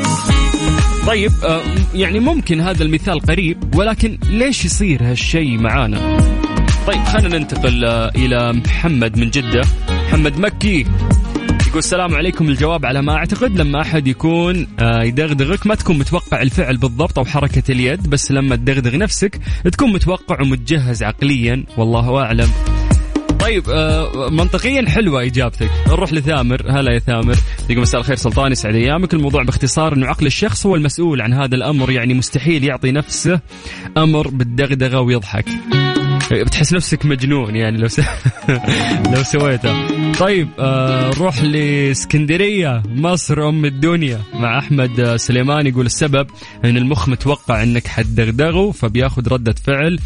طيب 1.09 1.31
آه 1.43 1.61
يعني 1.95 2.19
ممكن 2.19 2.61
هذا 2.61 2.83
المثال 2.83 3.19
قريب 3.19 3.75
ولكن 3.75 4.17
ليش 4.29 4.65
يصير 4.65 5.03
هالشيء 5.03 5.57
معانا؟ 5.57 6.19
طيب 6.87 7.03
خلينا 7.03 7.37
ننتقل 7.37 7.85
آه 7.85 8.11
إلى 8.15 8.53
محمد 8.53 9.17
من 9.17 9.29
جدة. 9.29 9.61
محمد 9.89 10.39
مكي 10.39 10.85
يقول 11.67 11.77
السلام 11.79 12.15
عليكم 12.15 12.49
الجواب 12.49 12.85
على 12.85 13.01
ما 13.01 13.13
أعتقد 13.13 13.61
لما 13.61 13.81
أحد 13.81 14.07
يكون 14.07 14.67
آه 14.79 15.03
يدغدغك. 15.03 15.67
ما 15.67 15.75
تكون 15.75 15.97
متوقع 15.99 16.41
الفعل 16.41 16.77
بالضبط 16.77 17.19
أو 17.19 17.25
حركة 17.25 17.71
اليد 17.71 18.09
بس 18.09 18.31
لما 18.31 18.55
تدغدغ 18.55 18.97
نفسك 18.97 19.39
تكون 19.71 19.93
متوقع 19.93 20.41
ومتجهز 20.41 21.03
عقليا 21.03 21.63
والله 21.77 22.17
أعلم. 22.21 22.49
طيب 23.39 23.69
آه 23.69 24.29
منطقيا 24.29 24.89
حلوة 24.89 25.23
إجابتك. 25.23 25.69
نروح 25.87 26.13
لثامر. 26.13 26.61
هلا 26.69 26.93
يا 26.93 26.99
ثامر. 26.99 27.35
يقول 27.69 27.81
مساء 27.81 28.01
الخير 28.01 28.15
سلطان 28.15 28.51
يسعد 28.51 28.75
أيامك. 28.75 29.13
الموضوع 29.13 29.43
باختصار 29.43 29.93
أنه 29.93 30.07
عقل 30.07 30.25
الشخص 30.25 30.65
هو 30.65 30.75
المسؤول 30.75 31.21
عن 31.21 31.33
هذا 31.33 31.55
الأمر 31.55 31.91
يعني 31.91 32.13
مستحيل 32.13 32.63
يعطي 32.63 32.91
نفسه 32.91 33.39
أمر 33.97 34.27
بالدغدغة 34.27 34.99
ويضحك. 34.99 35.45
بتحس 36.33 36.73
نفسك 36.73 37.05
مجنون 37.05 37.55
يعني 37.55 37.77
لو 37.77 37.87
س... 37.87 37.99
لو 39.13 39.23
سويته. 39.23 40.11
طيب 40.13 40.49
آه 40.59 41.09
نروح 41.09 41.41
لاسكندرية 41.41 42.83
مصر 42.95 43.49
أم 43.49 43.65
الدنيا 43.65 44.21
مع 44.33 44.59
أحمد 44.59 45.15
سليمان 45.15 45.67
يقول 45.67 45.85
السبب 45.85 46.27
إن 46.65 46.77
المخ 46.77 47.09
متوقع 47.09 47.63
إنك 47.63 47.87
حتدغدغه 47.87 48.71
فبياخذ 48.71 49.27
ردة 49.27 49.55
فعل 49.63 49.99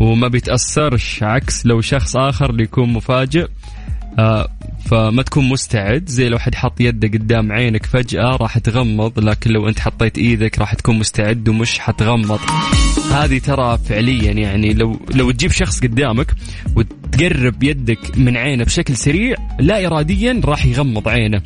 وما 0.00 0.28
بيتأثرش 0.28 1.22
عكس 1.22 1.66
لو 1.66 1.80
شخص 1.80 2.16
آخر 2.16 2.50
اللي 2.50 2.62
يكون 2.62 2.92
مفاجئ 2.92 3.48
آه 4.18 4.48
فما 4.90 5.22
تكون 5.22 5.48
مستعد 5.48 6.08
زي 6.08 6.28
لو 6.28 6.38
حد 6.38 6.54
حط 6.54 6.80
يده 6.80 7.08
قدام 7.08 7.52
عينك 7.52 7.86
فجأة 7.86 8.36
راح 8.36 8.58
تغمض 8.58 9.18
لكن 9.18 9.50
لو 9.50 9.68
أنت 9.68 9.80
حطيت 9.80 10.18
إيدك 10.18 10.58
راح 10.58 10.74
تكون 10.74 10.98
مستعد 10.98 11.48
ومش 11.48 11.78
حتغمض. 11.78 12.40
هذه 13.12 13.38
ترى 13.38 13.78
فعليا 13.78 14.32
يعني 14.32 14.74
لو 14.74 15.00
لو 15.14 15.30
تجيب 15.30 15.50
شخص 15.50 15.80
قدامك 15.80 16.34
وتقرب 16.76 17.62
يدك 17.62 18.18
من 18.18 18.36
عينه 18.36 18.64
بشكل 18.64 18.96
سريع 18.96 19.36
لا 19.60 19.86
اراديا 19.86 20.40
راح 20.44 20.66
يغمض 20.66 21.08
عينه. 21.08 21.42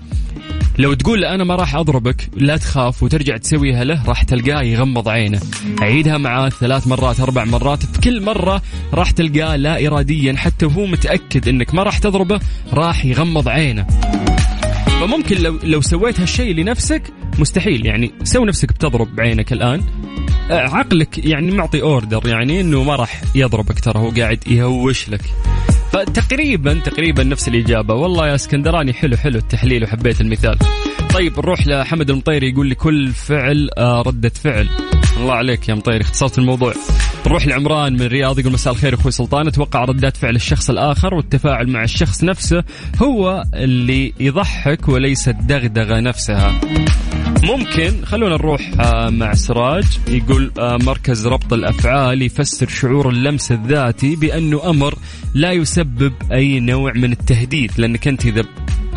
لو 0.78 0.94
تقول 0.94 1.24
أنا 1.24 1.44
ما 1.44 1.54
راح 1.54 1.74
أضربك 1.74 2.30
لا 2.36 2.56
تخاف 2.56 3.02
وترجع 3.02 3.36
تسويها 3.36 3.84
له 3.84 4.04
راح 4.06 4.22
تلقاه 4.22 4.62
يغمض 4.62 5.08
عينه. 5.08 5.40
عيدها 5.80 6.18
معاه 6.18 6.48
ثلاث 6.48 6.86
مرات 6.86 7.20
أربع 7.20 7.44
مرات 7.44 7.86
في 7.86 8.00
كل 8.00 8.22
مرة 8.22 8.62
راح 8.94 9.10
تلقاه 9.10 9.56
لا 9.56 9.86
اراديا 9.86 10.36
حتى 10.36 10.66
وهو 10.66 10.86
متأكد 10.86 11.48
إنك 11.48 11.74
ما 11.74 11.82
راح 11.82 11.98
تضربه 11.98 12.40
راح 12.72 13.04
يغمض 13.04 13.48
عينه. 13.48 13.86
فممكن 15.00 15.36
لو 15.36 15.58
لو 15.62 15.80
سويت 15.80 16.20
هالشيء 16.20 16.54
لنفسك 16.54 17.02
مستحيل. 17.38 17.86
يعني 17.86 18.12
سوي 18.22 18.46
نفسك 18.46 18.72
بتضرب 18.72 19.16
بعينك 19.16 19.52
الآن. 19.52 19.84
عقلك 20.50 21.26
يعني 21.26 21.50
معطي 21.50 21.82
order 21.82 22.28
يعني 22.28 22.60
إنه 22.60 22.82
ما 22.82 22.96
راح 22.96 23.22
يضربك 23.34 23.80
ترى 23.80 23.98
هو 23.98 24.10
قاعد 24.10 24.48
يهوش 24.48 25.08
لك. 25.08 25.20
فتقريبا 25.92 26.74
تقريبا 26.74 27.22
نفس 27.22 27.48
الإجابة. 27.48 27.94
والله 27.94 28.28
يا 28.28 28.34
اسكندراني 28.34 28.92
حلو 28.92 29.16
حلو 29.16 29.38
التحليل 29.38 29.84
وحبيت 29.84 30.20
المثال. 30.20 30.58
طيب 31.14 31.38
نروح 31.38 31.66
لحمد 31.66 32.10
المطيري 32.10 32.50
يقول 32.50 32.66
لي 32.66 32.74
كل 32.74 33.12
فعل 33.12 33.70
آه 33.78 34.02
ردة 34.02 34.28
فعل. 34.28 34.68
الله 35.16 35.34
عليك 35.34 35.68
يا 35.68 35.74
مطيري 35.74 36.00
اختصرت 36.00 36.38
الموضوع. 36.38 36.74
نروح 37.26 37.46
لعمران 37.46 37.92
من 37.92 38.02
الرياض 38.02 38.38
يقول 38.38 38.52
مساء 38.52 38.72
الخير 38.72 38.94
أخوي 38.94 39.12
سلطان. 39.12 39.46
أتوقع 39.46 39.84
ردات 39.84 40.16
فعل 40.16 40.36
الشخص 40.36 40.70
الآخر 40.70 41.14
والتفاعل 41.14 41.68
مع 41.68 41.84
الشخص 41.84 42.24
نفسه 42.24 42.64
هو 43.02 43.44
اللي 43.54 44.12
يضحك 44.20 44.88
وليس 44.88 45.28
الدغدغة 45.28 46.00
نفسها. 46.00 46.60
ممكن 47.44 48.04
خلونا 48.04 48.34
نروح 48.34 48.70
آه، 48.80 49.10
مع 49.10 49.34
سراج. 49.34 49.84
يقول 50.08 50.52
آه، 50.58 50.76
مركز 50.76 51.26
ربط 51.26 51.52
الأفعال 51.52 52.22
يفسر 52.22 52.68
شعور 52.68 53.08
اللمس 53.08 53.52
الذاتي 53.52 54.16
بأنه 54.16 54.70
أمر 54.70 54.94
لا 55.34 55.52
يسبب 55.52 56.12
أي 56.32 56.60
نوع 56.60 56.92
من 56.92 57.12
التهديد 57.12 57.72
لأنك 57.78 58.08
أنت 58.08 58.26
إذا 58.26 58.42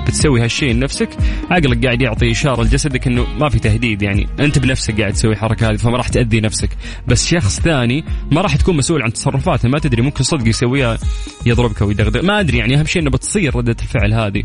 بتسوي 0.08 0.44
هالشيء 0.44 0.74
لنفسك 0.74 1.10
عقلك 1.52 1.86
قاعد 1.86 2.02
يعطي 2.02 2.32
إشارة 2.32 2.64
لجسدك 2.64 3.08
إنه 3.08 3.28
ما 3.40 3.50
في 3.50 3.60
تهديد 3.60 4.02
يعني 4.02 4.28
أنت 4.40 4.60
بنفسك 4.60 5.02
قاعد 5.02 5.14
تسوي 5.14 5.32
الحركة 5.32 5.70
هذه 5.70 5.76
فما 5.76 5.98
راح 5.98 6.08
تأذي 6.08 6.42
نفسك. 6.42 6.70
بس 7.08 7.28
شخص 7.28 7.60
ثاني 7.60 8.04
ما 8.32 8.42
راح 8.42 8.56
تكون 8.56 8.78
مسؤول 8.78 9.02
عن 9.02 9.14
تصرفاته 9.14 9.70
ما 9.70 9.80
تدري 9.80 10.02
ممكن 10.02 10.24
صدق 10.24 10.48
يسويها 10.48 10.98
يضربك 11.46 11.82
ويدغدغ 11.82 12.26
ما 12.26 12.40
أدري 12.40 12.58
يعني 12.58 12.80
أهم 12.80 12.86
شيء 12.86 13.02
إنه 13.02 13.12
بتصير 13.12 13.56
ردة 13.56 13.76
الفعل 13.82 14.14
هذه. 14.14 14.44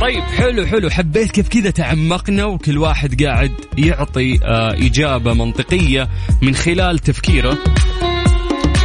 طيب 0.00 0.22
حلو 0.22 0.66
حلو 0.66 0.90
حبيت 0.90 1.30
كيف 1.30 1.48
كذا 1.48 1.70
تعمقنا 1.70 2.44
وكل 2.44 2.78
واحد 2.78 3.22
قاعد 3.22 3.52
يعطي 3.78 4.38
آه 4.44 4.74
إجابة 4.74 5.34
منطقية 5.34 6.08
من 6.42 6.54
خلال 6.54 6.98
تفكيره. 6.98 7.58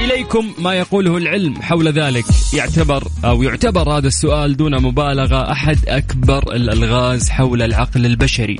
إليكم 0.04 0.54
ما 0.58 0.74
يقوله 0.74 1.18
العلم 1.18 1.62
حول 1.62 1.88
ذلك. 1.88 2.26
يعتبر 2.54 3.08
أو 3.26 3.44
يعتبر 3.44 3.98
هذا 3.98 4.08
السؤال 4.08 4.58
دون 4.58 4.82
مبالغة 4.82 5.52
أحد 5.52 5.78
أكبر 5.88 6.56
الألغاز 6.56 7.30
حول 7.30 7.62
العقل 7.62 8.06
البشري. 8.06 8.60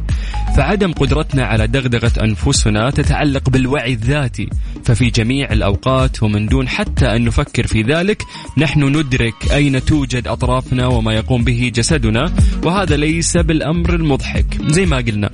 فعدم 0.58 0.92
قدرتنا 0.92 1.46
على 1.46 1.68
دغدغة 1.68 2.12
أنفسنا 2.24 2.90
تتعلق 2.90 3.50
بالوعي 3.50 3.94
الذاتي. 3.94 4.50
ففي 4.86 5.10
جميع 5.10 5.52
الأوقات 5.52 6.24
ومن 6.24 6.46
دون 6.46 6.68
حتى 6.68 7.16
أن 7.16 7.26
نفكر 7.26 7.68
في 7.68 7.82
ذلك 7.82 8.24
نحن 8.58 8.84
ندرك 8.84 9.34
أين 9.52 9.86
توجد 9.86 10.28
أطرافنا 10.28 10.88
وما 10.88 11.14
يقوم 11.14 11.44
به 11.44 11.72
جسدنا 11.76 12.34
وهذا 12.64 12.98
ليس 12.98 13.38
بالأمر 13.38 13.94
المضحك. 13.94 14.46
زي 14.68 14.86
ما 14.86 14.98
قلنا 14.98 15.30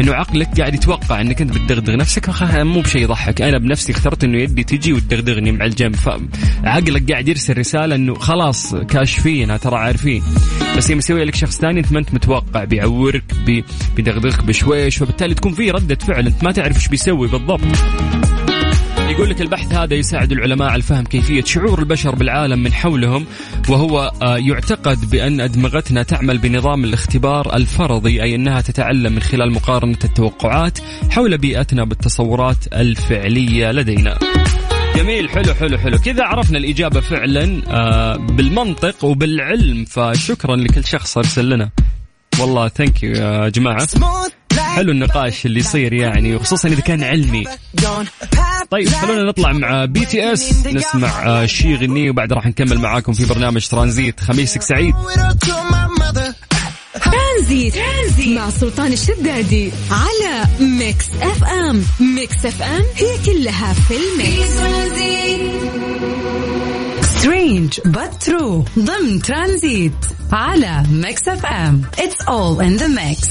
أنه 0.00 0.14
عقلك 0.14 0.60
قاعد 0.60 0.74
يتوقع 0.74 1.20
أنك 1.20 1.42
أنت 1.42 1.52
بتدغدغ 1.52 1.96
نفسك. 1.96 2.30
مو 2.42 2.80
بشيء 2.80 3.02
يضحك. 3.02 3.42
أنا 3.42 3.58
بنفسي 3.58 3.92
اخترت 3.92 4.24
أنه 4.24 4.38
يدي 4.42 4.64
تجي 4.64 4.92
وتدغدغني 4.92 5.52
مع 5.52 5.64
الجنب. 5.64 5.96
فعقلك 5.96 7.12
قاعد 7.12 7.28
يرسل 7.28 7.58
رسالة 7.58 7.94
أنه 7.94 8.14
خلاص 8.14 8.74
كاشفين 8.74 9.60
ترى 9.60 9.76
عارفين. 9.76 10.22
بس 10.76 10.90
يوم 10.90 10.98
يسوي 10.98 11.24
لك 11.24 11.34
شخص 11.34 11.58
ثاني 11.58 11.80
أنت 11.80 11.92
ما 11.92 11.98
أنت 11.98 12.14
متوقع. 12.14 12.64
بيعورك 12.64 13.24
بيدغدغك 13.96 14.44
بشويش 14.64 15.02
وبالتالي 15.02 15.34
تكون 15.34 15.52
في 15.52 15.70
ردة 15.70 15.94
فعل. 15.94 16.26
أنت 16.26 16.44
ما 16.44 16.52
تعرف 16.52 16.76
إيش 16.76 16.88
بيسوي 16.88 17.28
بالضبط. 17.28 17.60
يقول 18.98 19.30
لك 19.30 19.40
البحث 19.40 19.72
هذا 19.72 19.94
يساعد 19.94 20.32
العلماء 20.32 20.68
على 20.68 20.82
فهم 20.82 21.04
كيفية 21.04 21.44
شعور 21.44 21.78
البشر 21.78 22.14
بالعالم 22.14 22.58
من 22.58 22.72
حولهم 22.72 23.26
وهو 23.68 24.12
آه، 24.22 24.36
يعتقد 24.36 25.10
بأن 25.10 25.40
أدمغتنا 25.40 26.02
تعمل 26.02 26.38
بنظام 26.38 26.84
الاختبار 26.84 27.56
الفرضي 27.56 28.22
أي 28.22 28.34
أنها 28.34 28.60
تتعلم 28.60 29.12
من 29.12 29.22
خلال 29.22 29.52
مقارنة 29.52 29.98
التوقعات 30.04 30.78
حول 31.10 31.38
بيئتنا 31.38 31.84
بالتصورات 31.84 32.66
الفعلية 32.72 33.72
لدينا. 33.72 34.18
جميل 34.96 35.30
حلو 35.30 35.54
حلو 35.54 35.78
حلو. 35.78 35.98
كذا 35.98 36.24
عرفنا 36.24 36.58
الإجابة 36.58 37.00
فعلا 37.00 37.62
آه، 37.68 38.16
بالمنطق 38.16 39.04
وبالعلم. 39.04 39.84
فشكرا 39.84 40.56
لكل 40.56 40.84
شخص 40.84 41.18
أرسل 41.18 41.48
لنا. 41.50 41.70
والله 42.40 42.68
thank 42.68 43.02
you 43.02 43.12
يا 43.12 43.48
جماعة. 43.48 43.88
حلو 44.74 44.92
النقاش 44.92 45.46
اللي 45.46 45.60
يصير 45.60 45.92
يعني 45.92 46.36
وخصوصا 46.36 46.68
إذا 46.68 46.80
كان 46.80 47.02
علمي. 47.02 47.44
طيب 48.70 48.88
خلونا 48.88 49.22
نطلع 49.22 49.52
مع 49.52 49.84
BTS 49.84 50.66
نسمع 50.66 51.26
آه، 51.26 51.46
شي 51.46 51.72
يغني 51.72 52.10
وبعد 52.10 52.32
راح 52.32 52.46
نكمل 52.46 52.78
معاكم 52.78 53.12
في 53.12 53.26
برنامج 53.26 53.68
ترانزيت. 53.68 54.20
خميسك 54.20 54.62
سعيد. 54.62 54.94
ترانزيت. 57.04 57.74
ترانزيت 57.74 58.38
مع 58.38 58.50
سلطان 58.50 58.92
الشدادي 58.92 59.70
على 59.90 60.44
Mix 60.60 61.06
FM 61.22 61.84
Mix 62.00 62.46
FM 62.46 62.84
هي 62.96 63.18
كلها 63.26 63.72
في 63.72 63.94
ال 63.96 64.08
mix. 64.08 64.54
Strange 67.18 67.80
but 67.84 68.22
true 68.22 68.64
ضمن 68.78 69.22
ترانزيت 69.22 69.92
على 70.32 70.82
ميكس 70.90 71.28
اف 71.28 71.46
ام 71.46 71.82
اتس 71.98 72.22
اول 72.28 72.64
ان 72.64 72.76
ذا 72.76 72.86
ميكس 72.86 73.28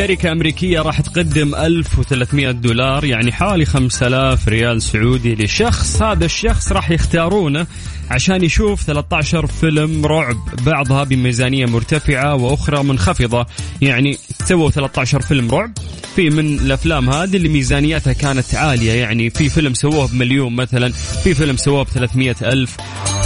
شركة 0.00 0.32
أمريكية 0.32 0.82
راح 0.82 1.00
تقدم 1.00 1.54
1300 1.54 2.50
دولار 2.50 3.04
يعني 3.04 3.32
حوالي 3.32 3.64
5000 3.64 4.48
ريال 4.48 4.82
سعودي 4.82 5.34
لشخص. 5.34 6.02
هذا 6.02 6.24
الشخص 6.24 6.72
راح 6.72 6.90
يختارونه 6.90 7.66
عشان 8.10 8.44
يشوف 8.44 8.82
13 8.82 9.46
فيلم 9.46 10.06
رعب 10.06 10.36
بعضها 10.66 11.04
بميزانية 11.04 11.66
مرتفعة 11.66 12.34
وأخرى 12.34 12.82
منخفضة. 12.82 13.46
يعني 13.82 14.18
سووا 14.44 14.70
13 14.70 15.20
فيلم 15.20 15.50
رعب. 15.50 15.72
في 16.16 16.30
من 16.30 16.58
الأفلام 16.58 17.10
هذه 17.10 17.36
اللي 17.36 17.48
ميزانيتها 17.48 18.12
كانت 18.12 18.54
عالية. 18.54 18.92
يعني 18.92 19.30
في 19.30 19.48
فيلم 19.48 19.74
سووه 19.74 20.08
بمليون 20.08 20.56
مثلا 20.56 20.92
في 20.92 21.34
فيلم 21.34 21.56
سووه 21.56 21.82
ب 21.84 22.34
ألف. 22.42 22.76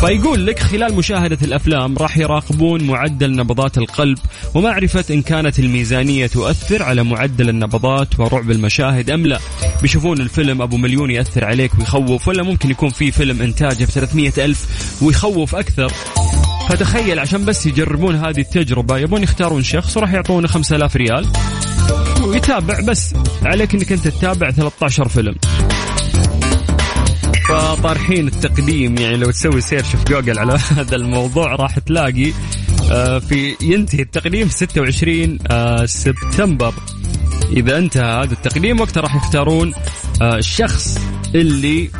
فيقول 0.00 0.46
لك 0.46 0.58
خلال 0.58 0.94
مشاهدة 0.94 1.38
الأفلام 1.42 1.98
راح 1.98 2.18
يراقبون 2.18 2.84
معدل 2.84 3.36
نبضات 3.36 3.78
القلب 3.78 4.18
ومعرفة 4.54 5.04
إن 5.14 5.22
كانت 5.22 5.58
الميزانية 5.58 6.26
تؤثر 6.26 6.82
على 6.82 7.04
معدل 7.04 7.48
النبضات 7.48 8.20
ورعب 8.20 8.50
المشاهد 8.50 9.10
أم 9.10 9.26
لا. 9.26 9.38
بيشوفون 9.82 10.20
الفيلم 10.20 10.62
أبو 10.62 10.76
مليون 10.76 11.10
يأثر 11.10 11.44
عليك 11.44 11.78
ويخوف 11.78 12.28
ولا 12.28 12.42
ممكن 12.42 12.70
يكون 12.70 12.90
في 12.90 13.10
فيلم 13.10 13.42
إنتاجه 13.42 13.84
ب 13.84 14.18
ألف. 14.38 14.66
ويخوف 15.02 15.54
أكثر. 15.54 15.92
فتخيل 16.68 17.18
عشان 17.18 17.44
بس 17.44 17.66
يجربون 17.66 18.16
هذه 18.16 18.40
التجربة 18.40 18.98
يبون 18.98 19.22
يختارون 19.22 19.62
شخص 19.62 19.96
وراح 19.96 20.12
يعطونه 20.12 20.48
5000 20.48 20.96
ريال. 20.96 21.26
ويتابع 22.24 22.80
بس 22.80 23.14
عليك 23.42 23.74
إنك 23.74 23.92
أنت 23.92 24.08
تتابع 24.08 24.50
13 24.50 25.08
فيلم. 25.08 25.34
فطارحين 27.48 28.26
التقديم 28.28 28.98
يعني 28.98 29.16
لو 29.16 29.30
تسوي 29.30 29.60
search 29.60 29.96
في 29.96 30.04
جوجل 30.04 30.38
على 30.38 30.58
هذا 30.76 30.96
الموضوع 30.96 31.54
راح 31.54 31.78
تلاقي 31.78 32.32
آه، 32.90 33.18
في 33.18 33.56
ينتهي 33.60 34.02
التقديم 34.02 34.48
في 34.48 34.54
26 34.54 35.38
آه، 35.50 35.86
سبتمبر. 35.86 36.74
إذا 37.56 37.78
انتهى 37.78 38.22
هذا 38.22 38.32
التقديم 38.32 38.80
وقتها 38.80 39.00
راح 39.00 39.16
يختارون 39.16 39.74
آه، 40.22 40.36
الشخص 40.36 40.98
اللي 41.34 41.90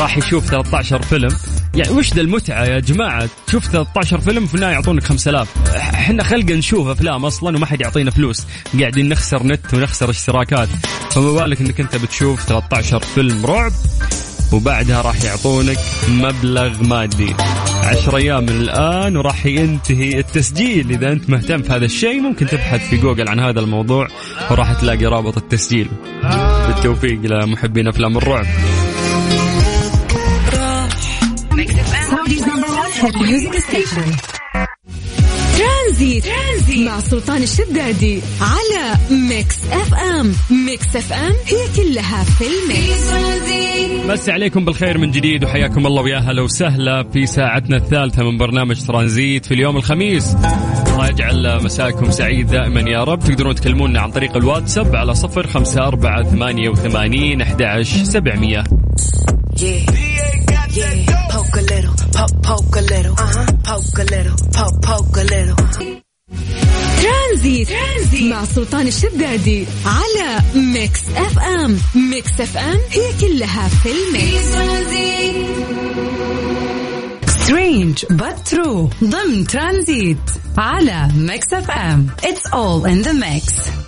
راح 0.00 0.18
يشوف 0.18 0.46
13 0.46 1.02
فيلم. 1.02 1.30
يعني 1.74 1.92
وش 1.92 2.14
ذا 2.14 2.20
المتعة 2.20 2.64
يا 2.64 2.80
جماعة؟ 2.80 3.28
تشوف 3.46 3.66
13 3.66 4.20
فيلم 4.20 4.46
في 4.46 4.54
النهاية 4.54 4.72
يعطونك 4.72 5.04
5000 5.04 5.48
إحنا 5.76 6.24
خلق 6.24 6.50
نشوف 6.50 6.88
أفلام 6.88 7.24
أصلا 7.24 7.56
وما 7.56 7.66
حد 7.66 7.80
يعطينا 7.80 8.10
فلوس. 8.10 8.46
قاعدين 8.80 9.08
نخسر 9.08 9.46
نت 9.46 9.74
ونخسر 9.74 10.10
اشتراكات. 10.10 10.68
فما 11.10 11.32
بالك 11.32 11.60
إنك 11.60 11.80
أنت 11.80 11.96
بتشوف 11.96 12.44
13 12.44 13.00
فيلم 13.00 13.46
رعب 13.46 13.72
وبعدها 14.52 15.02
راح 15.02 15.24
يعطونك 15.24 15.78
مبلغ 16.08 16.82
مادي. 16.82 17.34
10 17.84 18.16
أيام 18.16 18.42
من 18.42 18.48
الآن 18.48 19.16
وراح 19.16 19.46
ينتهي 19.46 20.18
التسجيل. 20.18 20.90
إذا 20.90 21.12
أنت 21.12 21.30
مهتم 21.30 21.62
في 21.62 21.72
هذا 21.72 21.84
الشيء 21.84 22.20
ممكن 22.20 22.46
تبحث 22.46 22.88
في 22.88 22.96
جوجل 22.96 23.28
عن 23.28 23.40
هذا 23.40 23.60
الموضوع 23.60 24.08
وراح 24.50 24.72
تلاقي 24.72 25.06
رابط 25.06 25.36
التسجيل. 25.36 25.88
بالتوفيق 26.66 27.20
لمحبين 27.20 27.88
أفلام 27.88 28.16
الرعب. 28.16 28.46
ترانزيت. 35.58 36.24
ترانزيت. 36.24 36.86
مع 36.86 37.00
سلطان 37.00 37.42
الشدادي 37.42 38.20
على 38.40 38.98
Mix 39.10 39.56
FM 39.72 40.32
Mix 40.66 40.96
FM 40.96 41.32
هي 41.46 41.68
كلها 41.76 42.24
في 42.24 42.44
ال 42.44 42.58
mix. 42.58 43.12
نمسي 44.08 44.28
عليكم 44.28 44.64
بالخير 44.64 44.98
من 44.98 45.10
جديد 45.10 45.44
وحياكم 45.44 45.86
الله 45.86 46.02
ويا 46.02 46.18
هلا 46.18 46.42
وسهلا 46.42 47.02
في 47.12 47.26
ساعتنا 47.26 47.76
الثالثة 47.76 48.22
من 48.30 48.38
برنامج 48.38 48.86
ترانزيت 48.86 49.46
في 49.46 49.54
اليوم 49.54 49.76
الخميس. 49.76 50.36
الله 50.92 51.08
يجعل 51.08 51.64
مساكم 51.64 52.10
سعيد 52.10 52.46
دائما 52.46 52.80
يا 52.80 53.04
رب. 53.04 53.20
تقدرون 53.20 53.54
تكلمونا 53.54 54.00
عن 54.00 54.10
طريق 54.10 54.36
الواتساب 54.36 54.96
على 54.96 55.14
صفر 55.14 55.46
خمسة 55.46 55.86
أربعة 55.86 56.22
ثمانية 56.22 56.68
وثمانين 56.68 57.40
أحد 57.40 57.82
سبعمية. 57.82 58.64
Yeah, 59.56 60.13
poke 60.74 61.56
a 61.56 61.62
little, 61.62 61.94
poke, 62.12 62.42
poke 62.42 62.76
a 62.76 62.80
little, 62.80 63.12
uh-huh, 63.12 63.46
poke 63.62 63.98
a 63.98 64.04
little, 64.04 64.36
poke, 64.52 64.82
poke 64.82 65.16
a 65.16 65.24
little. 65.24 65.56
ترانزيت, 67.02 67.68
ترانزيت 67.68 68.32
مع 68.32 68.44
سلطان 68.44 68.86
الشدادي 68.86 69.66
على 69.86 70.42
Mix 70.54 71.00
FM. 71.16 71.78
Mix 71.94 72.40
FM 72.40 72.80
هي 72.90 73.12
كلها 73.20 73.68
في 73.68 73.88
ال 73.90 74.01
mix. 74.01 74.44
سترينج 77.26 78.04
true. 78.50 79.04
ضمن 79.04 79.46
ترانزيت 79.46 80.18
على 80.58 81.08
ميكس 81.16 81.52
اف 81.52 81.70
ام. 81.70 82.06
It's 82.22 82.50
all 82.52 82.84
in 82.84 83.02
the 83.06 83.12
mix. 83.12 83.83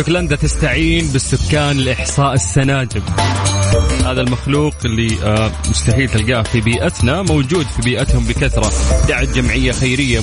استوكلندا 0.00 0.36
تستعين 0.36 1.06
بالسكان 1.12 1.76
لإحصاء 1.76 2.34
السناجب 2.34 3.02
هذا 4.04 4.20
المخلوق 4.20 4.74
اللي 4.84 5.22
آه، 5.24 5.52
مستحيل 5.70 6.08
تلقاه 6.08 6.42
في 6.42 6.60
بيئتنا 6.60 7.22
موجود 7.22 7.66
في 7.66 7.82
بيئتهم 7.82 8.24
بكثرة. 8.24 8.72
دعت 9.08 9.28
جمعية 9.28 9.72
خيرية 9.72 10.20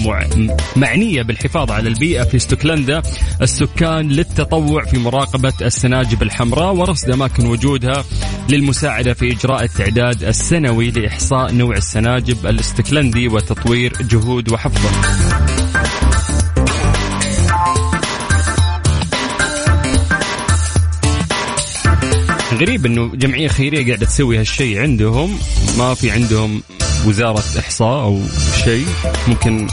معنية 0.75 1.21
بالحفاظ 1.21 1.71
على 1.71 1.89
البيئة 1.89 2.23
في 2.23 2.37
استوكلندا 2.37 3.01
السكان 3.41 4.09
للتطوع 4.09 4.83
في 4.85 4.99
مراقبة 4.99 5.53
السناجب 5.61 6.23
الحمراء 6.23 6.73
ورصد 6.73 7.09
أماكن 7.09 7.47
وجودها 7.47 8.05
للمساعدة 8.49 9.13
في 9.13 9.31
إجراء 9.31 9.63
التعداد 9.63 10.23
السنوي 10.23 10.91
لإحصاء 10.91 11.53
نوع 11.53 11.75
السناجب 11.75 12.47
الاستوكلندي 12.47 13.27
وتطوير 13.27 13.93
جهود 14.01 14.51
وحفظه. 14.51 15.66
غريب 22.59 22.85
إنه 22.85 23.15
جمعية 23.15 23.47
خيرية 23.47 23.85
قاعدة 23.87 24.05
تسوي 24.05 24.39
هالشيء 24.39 24.81
عندهم. 24.81 25.39
ما 25.77 25.93
في 25.93 26.11
عندهم 26.11 26.63
وزارة 27.05 27.43
إحصاء 27.59 28.03
أو 28.03 28.21
شيء. 28.63 28.85
ممكن 29.27 29.67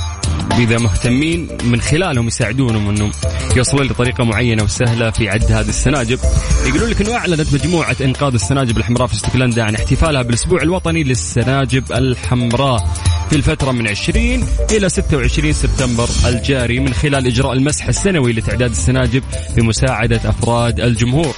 إذا 0.59 0.79
مهتمين 0.79 1.49
من 1.65 1.81
خلالهم 1.81 2.27
يساعدونهم 2.27 2.89
انه 2.89 3.11
يوصلون 3.57 3.87
لطريقة 3.87 4.25
معينة 4.25 4.63
وسهلة 4.63 5.11
في 5.11 5.29
عد 5.29 5.53
هذه 5.53 5.69
السناجب. 5.69 6.19
يقولون 6.67 6.91
لك 6.91 7.01
انه 7.01 7.15
أعلنت 7.15 7.55
مجموعة 7.55 7.97
إنقاذ 8.01 8.35
السناجب 8.35 8.79
الحمراء 8.79 9.07
في 9.07 9.15
اسكتلندا 9.15 9.63
عن 9.63 9.75
احتفالها 9.75 10.23
بالأسبوع 10.23 10.63
الوطني 10.63 11.05
للسناجب 11.05 11.93
الحمراء 11.93 12.89
في 13.31 13.37
الفترة 13.37 13.73
من 13.73 13.89
20 13.89 14.45
إلى 14.71 14.89
26 14.89 15.53
سبتمبر 15.53 16.09
الجاري 16.27 16.81
من 16.81 16.95
خلال 16.95 17.27
إجراء 17.27 17.53
المسح 17.53 17.87
السنوي 17.89 18.33
لتعداد 18.33 18.71
السناجب 18.71 19.23
بمساعدة 19.57 20.21
أفراد 20.25 20.81
الجمهور. 20.81 21.35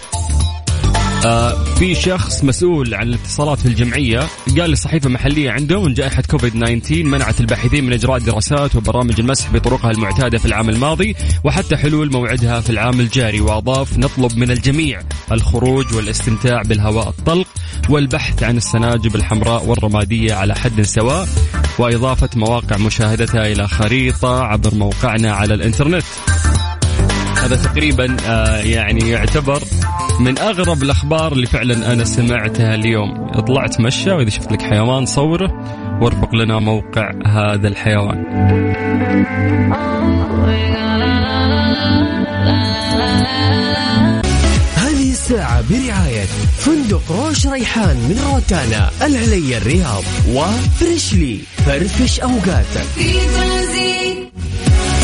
آه 1.27 1.65
في 1.65 1.95
شخص 1.95 2.45
مسؤول 2.45 2.95
عن 2.95 3.09
الاتصالات 3.09 3.59
في 3.59 3.67
الجمعية 3.67 4.21
قال 4.59 4.71
لصحيفة 4.71 5.11
محلية 5.11 5.51
عندهم 5.51 5.87
أن 5.87 5.95
جائحة 5.95 6.23
كوفيد 6.31 6.53
19 6.53 7.05
منعت 7.05 7.41
الباحثين 7.41 7.85
من 7.85 7.93
إجراء 7.93 8.19
دراسات 8.19 8.77
وبرامج 8.77 9.21
المسح 9.21 9.53
بطرقها 9.53 9.91
المعتادة 9.91 10.39
في 10.39 10.47
العام 10.47 10.69
الماضي 10.69 11.17
وحتى 11.45 11.77
حلول 11.77 12.12
موعدها 12.12 12.61
في 12.61 12.71
العام 12.71 13.01
الجاري 13.01 13.41
وأضاف 13.41 13.99
نطلب 13.99 14.39
من 14.39 14.51
الجميع 14.51 15.01
الخروج 15.33 15.95
والاستمتاع 15.95 16.62
بالهواء 16.62 17.09
الطلق 17.09 17.47
والبحث 17.89 18.43
عن 18.43 18.57
السناجب 18.57 19.17
الحمراء 19.17 19.65
والرمادية 19.65 20.35
على 20.35 20.55
حد 20.55 20.83
سواء 20.83 21.29
وإضافة 21.79 22.29
مواقع 22.37 22.77
مشاهدتها 22.77 23.53
إلى 23.53 23.69
خريطة 23.69 24.43
عبر 24.43 24.75
موقعنا 24.75 25.33
على 25.33 25.55
الإنترنت. 25.55 26.05
هذا 27.47 27.57
تقريبا 27.57 28.17
آه، 28.29 28.57
يعني 28.57 29.11
يعتبر 29.11 29.63
من 30.21 30.39
أغرب 30.39 30.83
الأخبار 30.83 31.33
اللي 31.33 31.47
فعلا 31.47 31.93
أنا 31.93 32.05
سمعتها 32.05 32.75
اليوم 32.75 33.31
طلعت 33.31 33.81
مشى 33.81 34.11
وإذا 34.11 34.31
شفت 34.31 34.53
لك 34.53 34.63
حيوان 34.63 35.07
صوره 35.07 35.51
وارفق 36.03 36.35
لنا 36.35 36.59
موقع 36.59 37.13
هذا 37.27 37.69
الحيوان 37.69 38.25
هذه 44.77 45.11
الساعة 45.11 45.65
برعاية 45.71 46.25
فندق 46.59 47.13
روش 47.13 47.47
ريحان 47.47 47.97
من 47.97 48.21
روتانا 48.33 48.91
العلي 49.03 49.57
الرياض 49.57 50.05
وفريشلي 50.29 51.41
فرفش 51.67 52.21
أوقاتك 52.21 52.87
في 52.95 53.13
ترانزيت. 53.13 54.15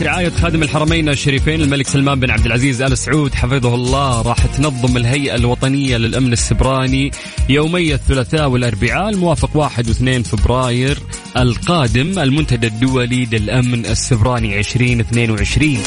برعاية 0.00 0.28
خادم 0.28 0.62
الحرمين 0.62 1.08
الشريفين 1.08 1.60
الملك 1.60 1.86
سلمان 1.86 2.20
بن 2.20 2.30
عبد 2.30 2.46
العزيز 2.46 2.82
آل 2.82 2.98
سعود 2.98 3.34
حفظه 3.34 3.74
الله 3.74 4.22
راح 4.22 4.46
تنظم 4.46 4.96
الهيئة 4.96 5.34
الوطنية 5.34 5.96
للأمن 5.96 6.32
السبراني 6.32 7.10
يومي 7.48 7.94
الثلاثاء 7.94 8.48
والأربعاء 8.48 9.08
الموافق 9.08 9.56
1 9.56 9.86
و2 9.86 10.28
فبراير 10.28 10.98
القادم 11.36 12.18
المنتدى 12.18 12.66
الدولي 12.66 13.24
للأمن 13.24 13.86
السبراني 13.86 14.58
2022 14.58 15.78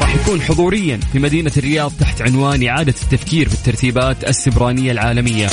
راح 0.00 0.14
يكون 0.14 0.40
حضوريا 0.40 1.00
في 1.12 1.18
مدينة 1.18 1.52
الرياض 1.56 1.92
تحت 2.00 2.22
عنوان 2.22 2.66
إعادة 2.66 2.94
التفكير 3.02 3.48
في 3.48 3.54
الترتيبات 3.54 4.28
السبرانية 4.28 4.92
العالمية. 4.92 5.48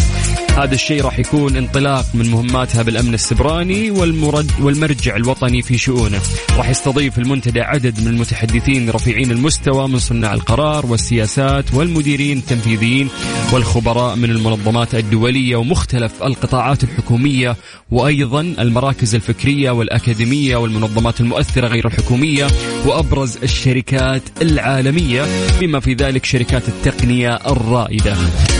هذا 0.59 0.75
الشيء 0.75 1.01
راح 1.01 1.19
يكون 1.19 1.57
انطلاق 1.57 2.05
من 2.13 2.31
مهماتها 2.31 2.83
بالأمن 2.83 3.13
السبراني 3.13 3.91
والمرد 3.91 4.51
والمرجع 4.59 5.15
الوطني 5.15 5.61
في 5.61 5.77
شؤونه. 5.77 6.19
راح 6.57 6.69
يستضيف 6.69 7.19
المنتدى 7.19 7.61
عدد 7.61 7.99
من 7.99 8.07
المتحدثين 8.07 8.89
رفيعين 8.89 9.31
المستوى 9.31 9.87
من 9.87 9.99
صناع 9.99 10.33
القرار 10.33 10.85
والسياسات 10.85 11.73
والمديرين 11.73 12.37
التنفيذيين 12.37 13.09
والخبراء 13.53 14.15
من 14.15 14.29
المنظمات 14.29 14.95
الدولية 14.95 15.55
ومختلف 15.55 16.23
القطاعات 16.23 16.83
الحكومية 16.83 17.55
وأيضا 17.91 18.41
المراكز 18.41 19.15
الفكرية 19.15 19.71
والأكاديمية 19.71 20.57
والمنظمات 20.57 21.21
المؤثرة 21.21 21.67
غير 21.67 21.87
الحكومية 21.87 22.47
وأبرز 22.85 23.37
الشركات 23.43 24.21
العالمية 24.41 25.25
بما 25.59 25.79
في 25.79 25.93
ذلك 25.93 26.25
شركات 26.25 26.63
التقنية 26.67 27.35
الرائدة. 27.35 28.15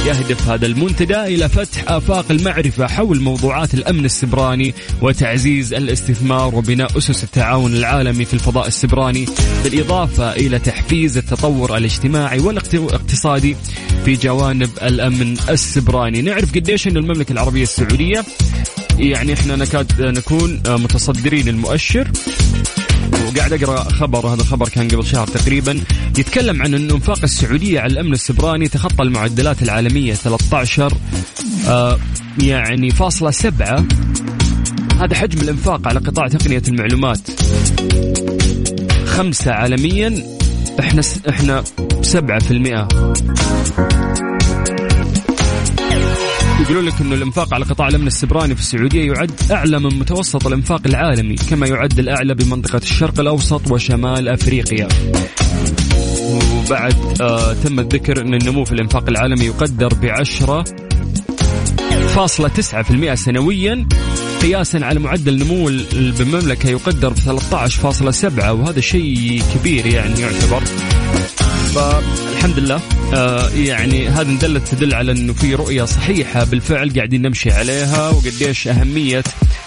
يهدف 0.05 0.49
هذا 0.49 0.65
المنتدى 0.65 1.21
إلى 1.23 1.49
فتح 1.49 1.88
آفاق 1.89 2.25
المعرفة 2.31 2.87
حول 2.87 3.21
موضوعات 3.21 3.73
الأمن 3.73 4.05
السبراني 4.05 4.73
وتعزيز 5.01 5.73
الاستثمار 5.73 6.55
وبناء 6.55 6.97
أسس 6.97 7.23
التعاون 7.23 7.73
العالمي 7.73 8.25
في 8.25 8.33
الفضاء 8.33 8.67
السبراني 8.67 9.25
بالإضافة 9.63 10.31
إلى 10.31 10.59
تحفيز 10.59 11.17
التطور 11.17 11.77
الاجتماعي 11.77 12.39
والاقتصادي 12.39 13.55
في 14.05 14.13
جوانب 14.13 14.69
الأمن 14.81 15.37
السبراني. 15.49 16.21
نعرف 16.21 16.55
قديش 16.55 16.87
أن 16.87 16.97
المملكة 16.97 17.31
العربية 17.33 17.63
السعودية 17.63 18.23
يعني 18.97 19.33
إحنا 19.33 19.55
نكاد 19.55 20.01
نكون 20.01 20.61
متصدرين 20.67 21.47
المؤشر 21.47 22.11
وقاعد 23.29 23.53
أقرأ 23.53 23.83
خبر 23.83 24.27
هذا 24.27 24.41
الخبر 24.41 24.69
كان 24.69 24.87
قبل 24.87 25.05
شهر 25.05 25.27
تقريبا 25.27 25.81
يتكلم 26.17 26.61
عن 26.61 26.73
إنه 26.73 26.93
انفاق 26.93 27.19
السعودية 27.23 27.79
على 27.79 27.93
الأمن 27.93 28.13
السبراني 28.13 28.67
تخطى 28.67 29.03
المعدلات 29.03 29.61
العالمية 29.61 30.13
13 30.13 30.93
آه 31.67 31.99
يعني 32.41 32.91
فاصلة 32.91 33.31
سبعة. 33.31 33.85
هذا 34.99 35.15
حجم 35.15 35.41
الإنفاق 35.41 35.87
على 35.87 35.99
قطاع 35.99 36.27
تقنية 36.27 36.61
المعلومات. 36.67 37.19
خمسة 39.05 39.51
عالميا 39.51 40.23
إحنا 40.79 41.01
إحنا 41.29 41.63
سبعة 42.01 42.39
في 42.39 42.51
المئة. 42.51 42.87
يقولون 46.59 46.85
لك 46.85 47.01
إنه 47.01 47.15
الإنفاق 47.15 47.53
على 47.53 47.65
قطاع 47.65 47.87
الأمن 47.87 48.07
السبراني 48.07 48.55
في 48.55 48.61
السعودية 48.61 49.11
يعد 49.11 49.31
أعلى 49.51 49.79
من 49.79 49.99
متوسط 49.99 50.47
الإنفاق 50.47 50.81
العالمي 50.85 51.35
كما 51.35 51.67
يعد 51.67 51.99
الأعلى 51.99 52.33
بمنطقة 52.33 52.77
الشرق 52.77 53.19
الأوسط 53.19 53.71
وشمال 53.71 54.27
أفريقيا. 54.27 54.87
وبعد 56.21 57.21
آه 57.21 57.53
تم 57.53 57.79
الذكر 57.79 58.21
إن 58.21 58.33
النمو 58.33 58.63
في 58.65 58.71
الإنفاق 58.71 59.09
العالمي 59.09 59.45
يقدر 59.45 59.93
في 62.83 62.91
المئة 62.91 63.15
سنويا 63.15 63.87
قياسا 64.41 64.77
على 64.77 64.99
معدل 64.99 65.39
نمو 65.43 65.65
بالمملكة 65.93 66.69
يقدر 66.69 67.09
ب 67.09 67.17
13.7 67.17 68.51
وهذا 68.51 68.81
شيء 68.81 69.43
كبير 69.55 69.85
يعني 69.85 70.21
يعتبر. 70.21 70.63
فالحمد 71.73 72.59
لله. 72.59 72.98
آه 73.13 73.49
يعني 73.49 74.07
هذا 74.07 74.37
دلت 74.39 74.67
تدل 74.67 74.93
على 74.93 75.11
إنه 75.11 75.33
في 75.33 75.55
رؤية 75.55 75.83
صحيحة 75.83 76.43
بالفعل 76.45 76.93
قاعدين 76.95 77.21
نمشي 77.21 77.51
عليها 77.51 78.09
وقديش 78.09 78.67
أهمية 78.67 79.23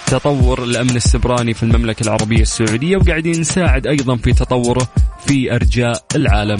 تطور 0.07 0.64
الأمن 0.64 0.96
السبراني 0.96 1.55
في 1.55 1.62
المملكة 1.62 2.02
العربية 2.02 2.42
السعودية 2.42 2.96
وقاعدين 2.96 3.40
نساعد 3.40 3.87
أيضا 3.87 4.16
في 4.16 4.33
تطوره 4.33 4.88
في 5.26 5.55
أرجاء 5.55 6.05
العالم. 6.16 6.59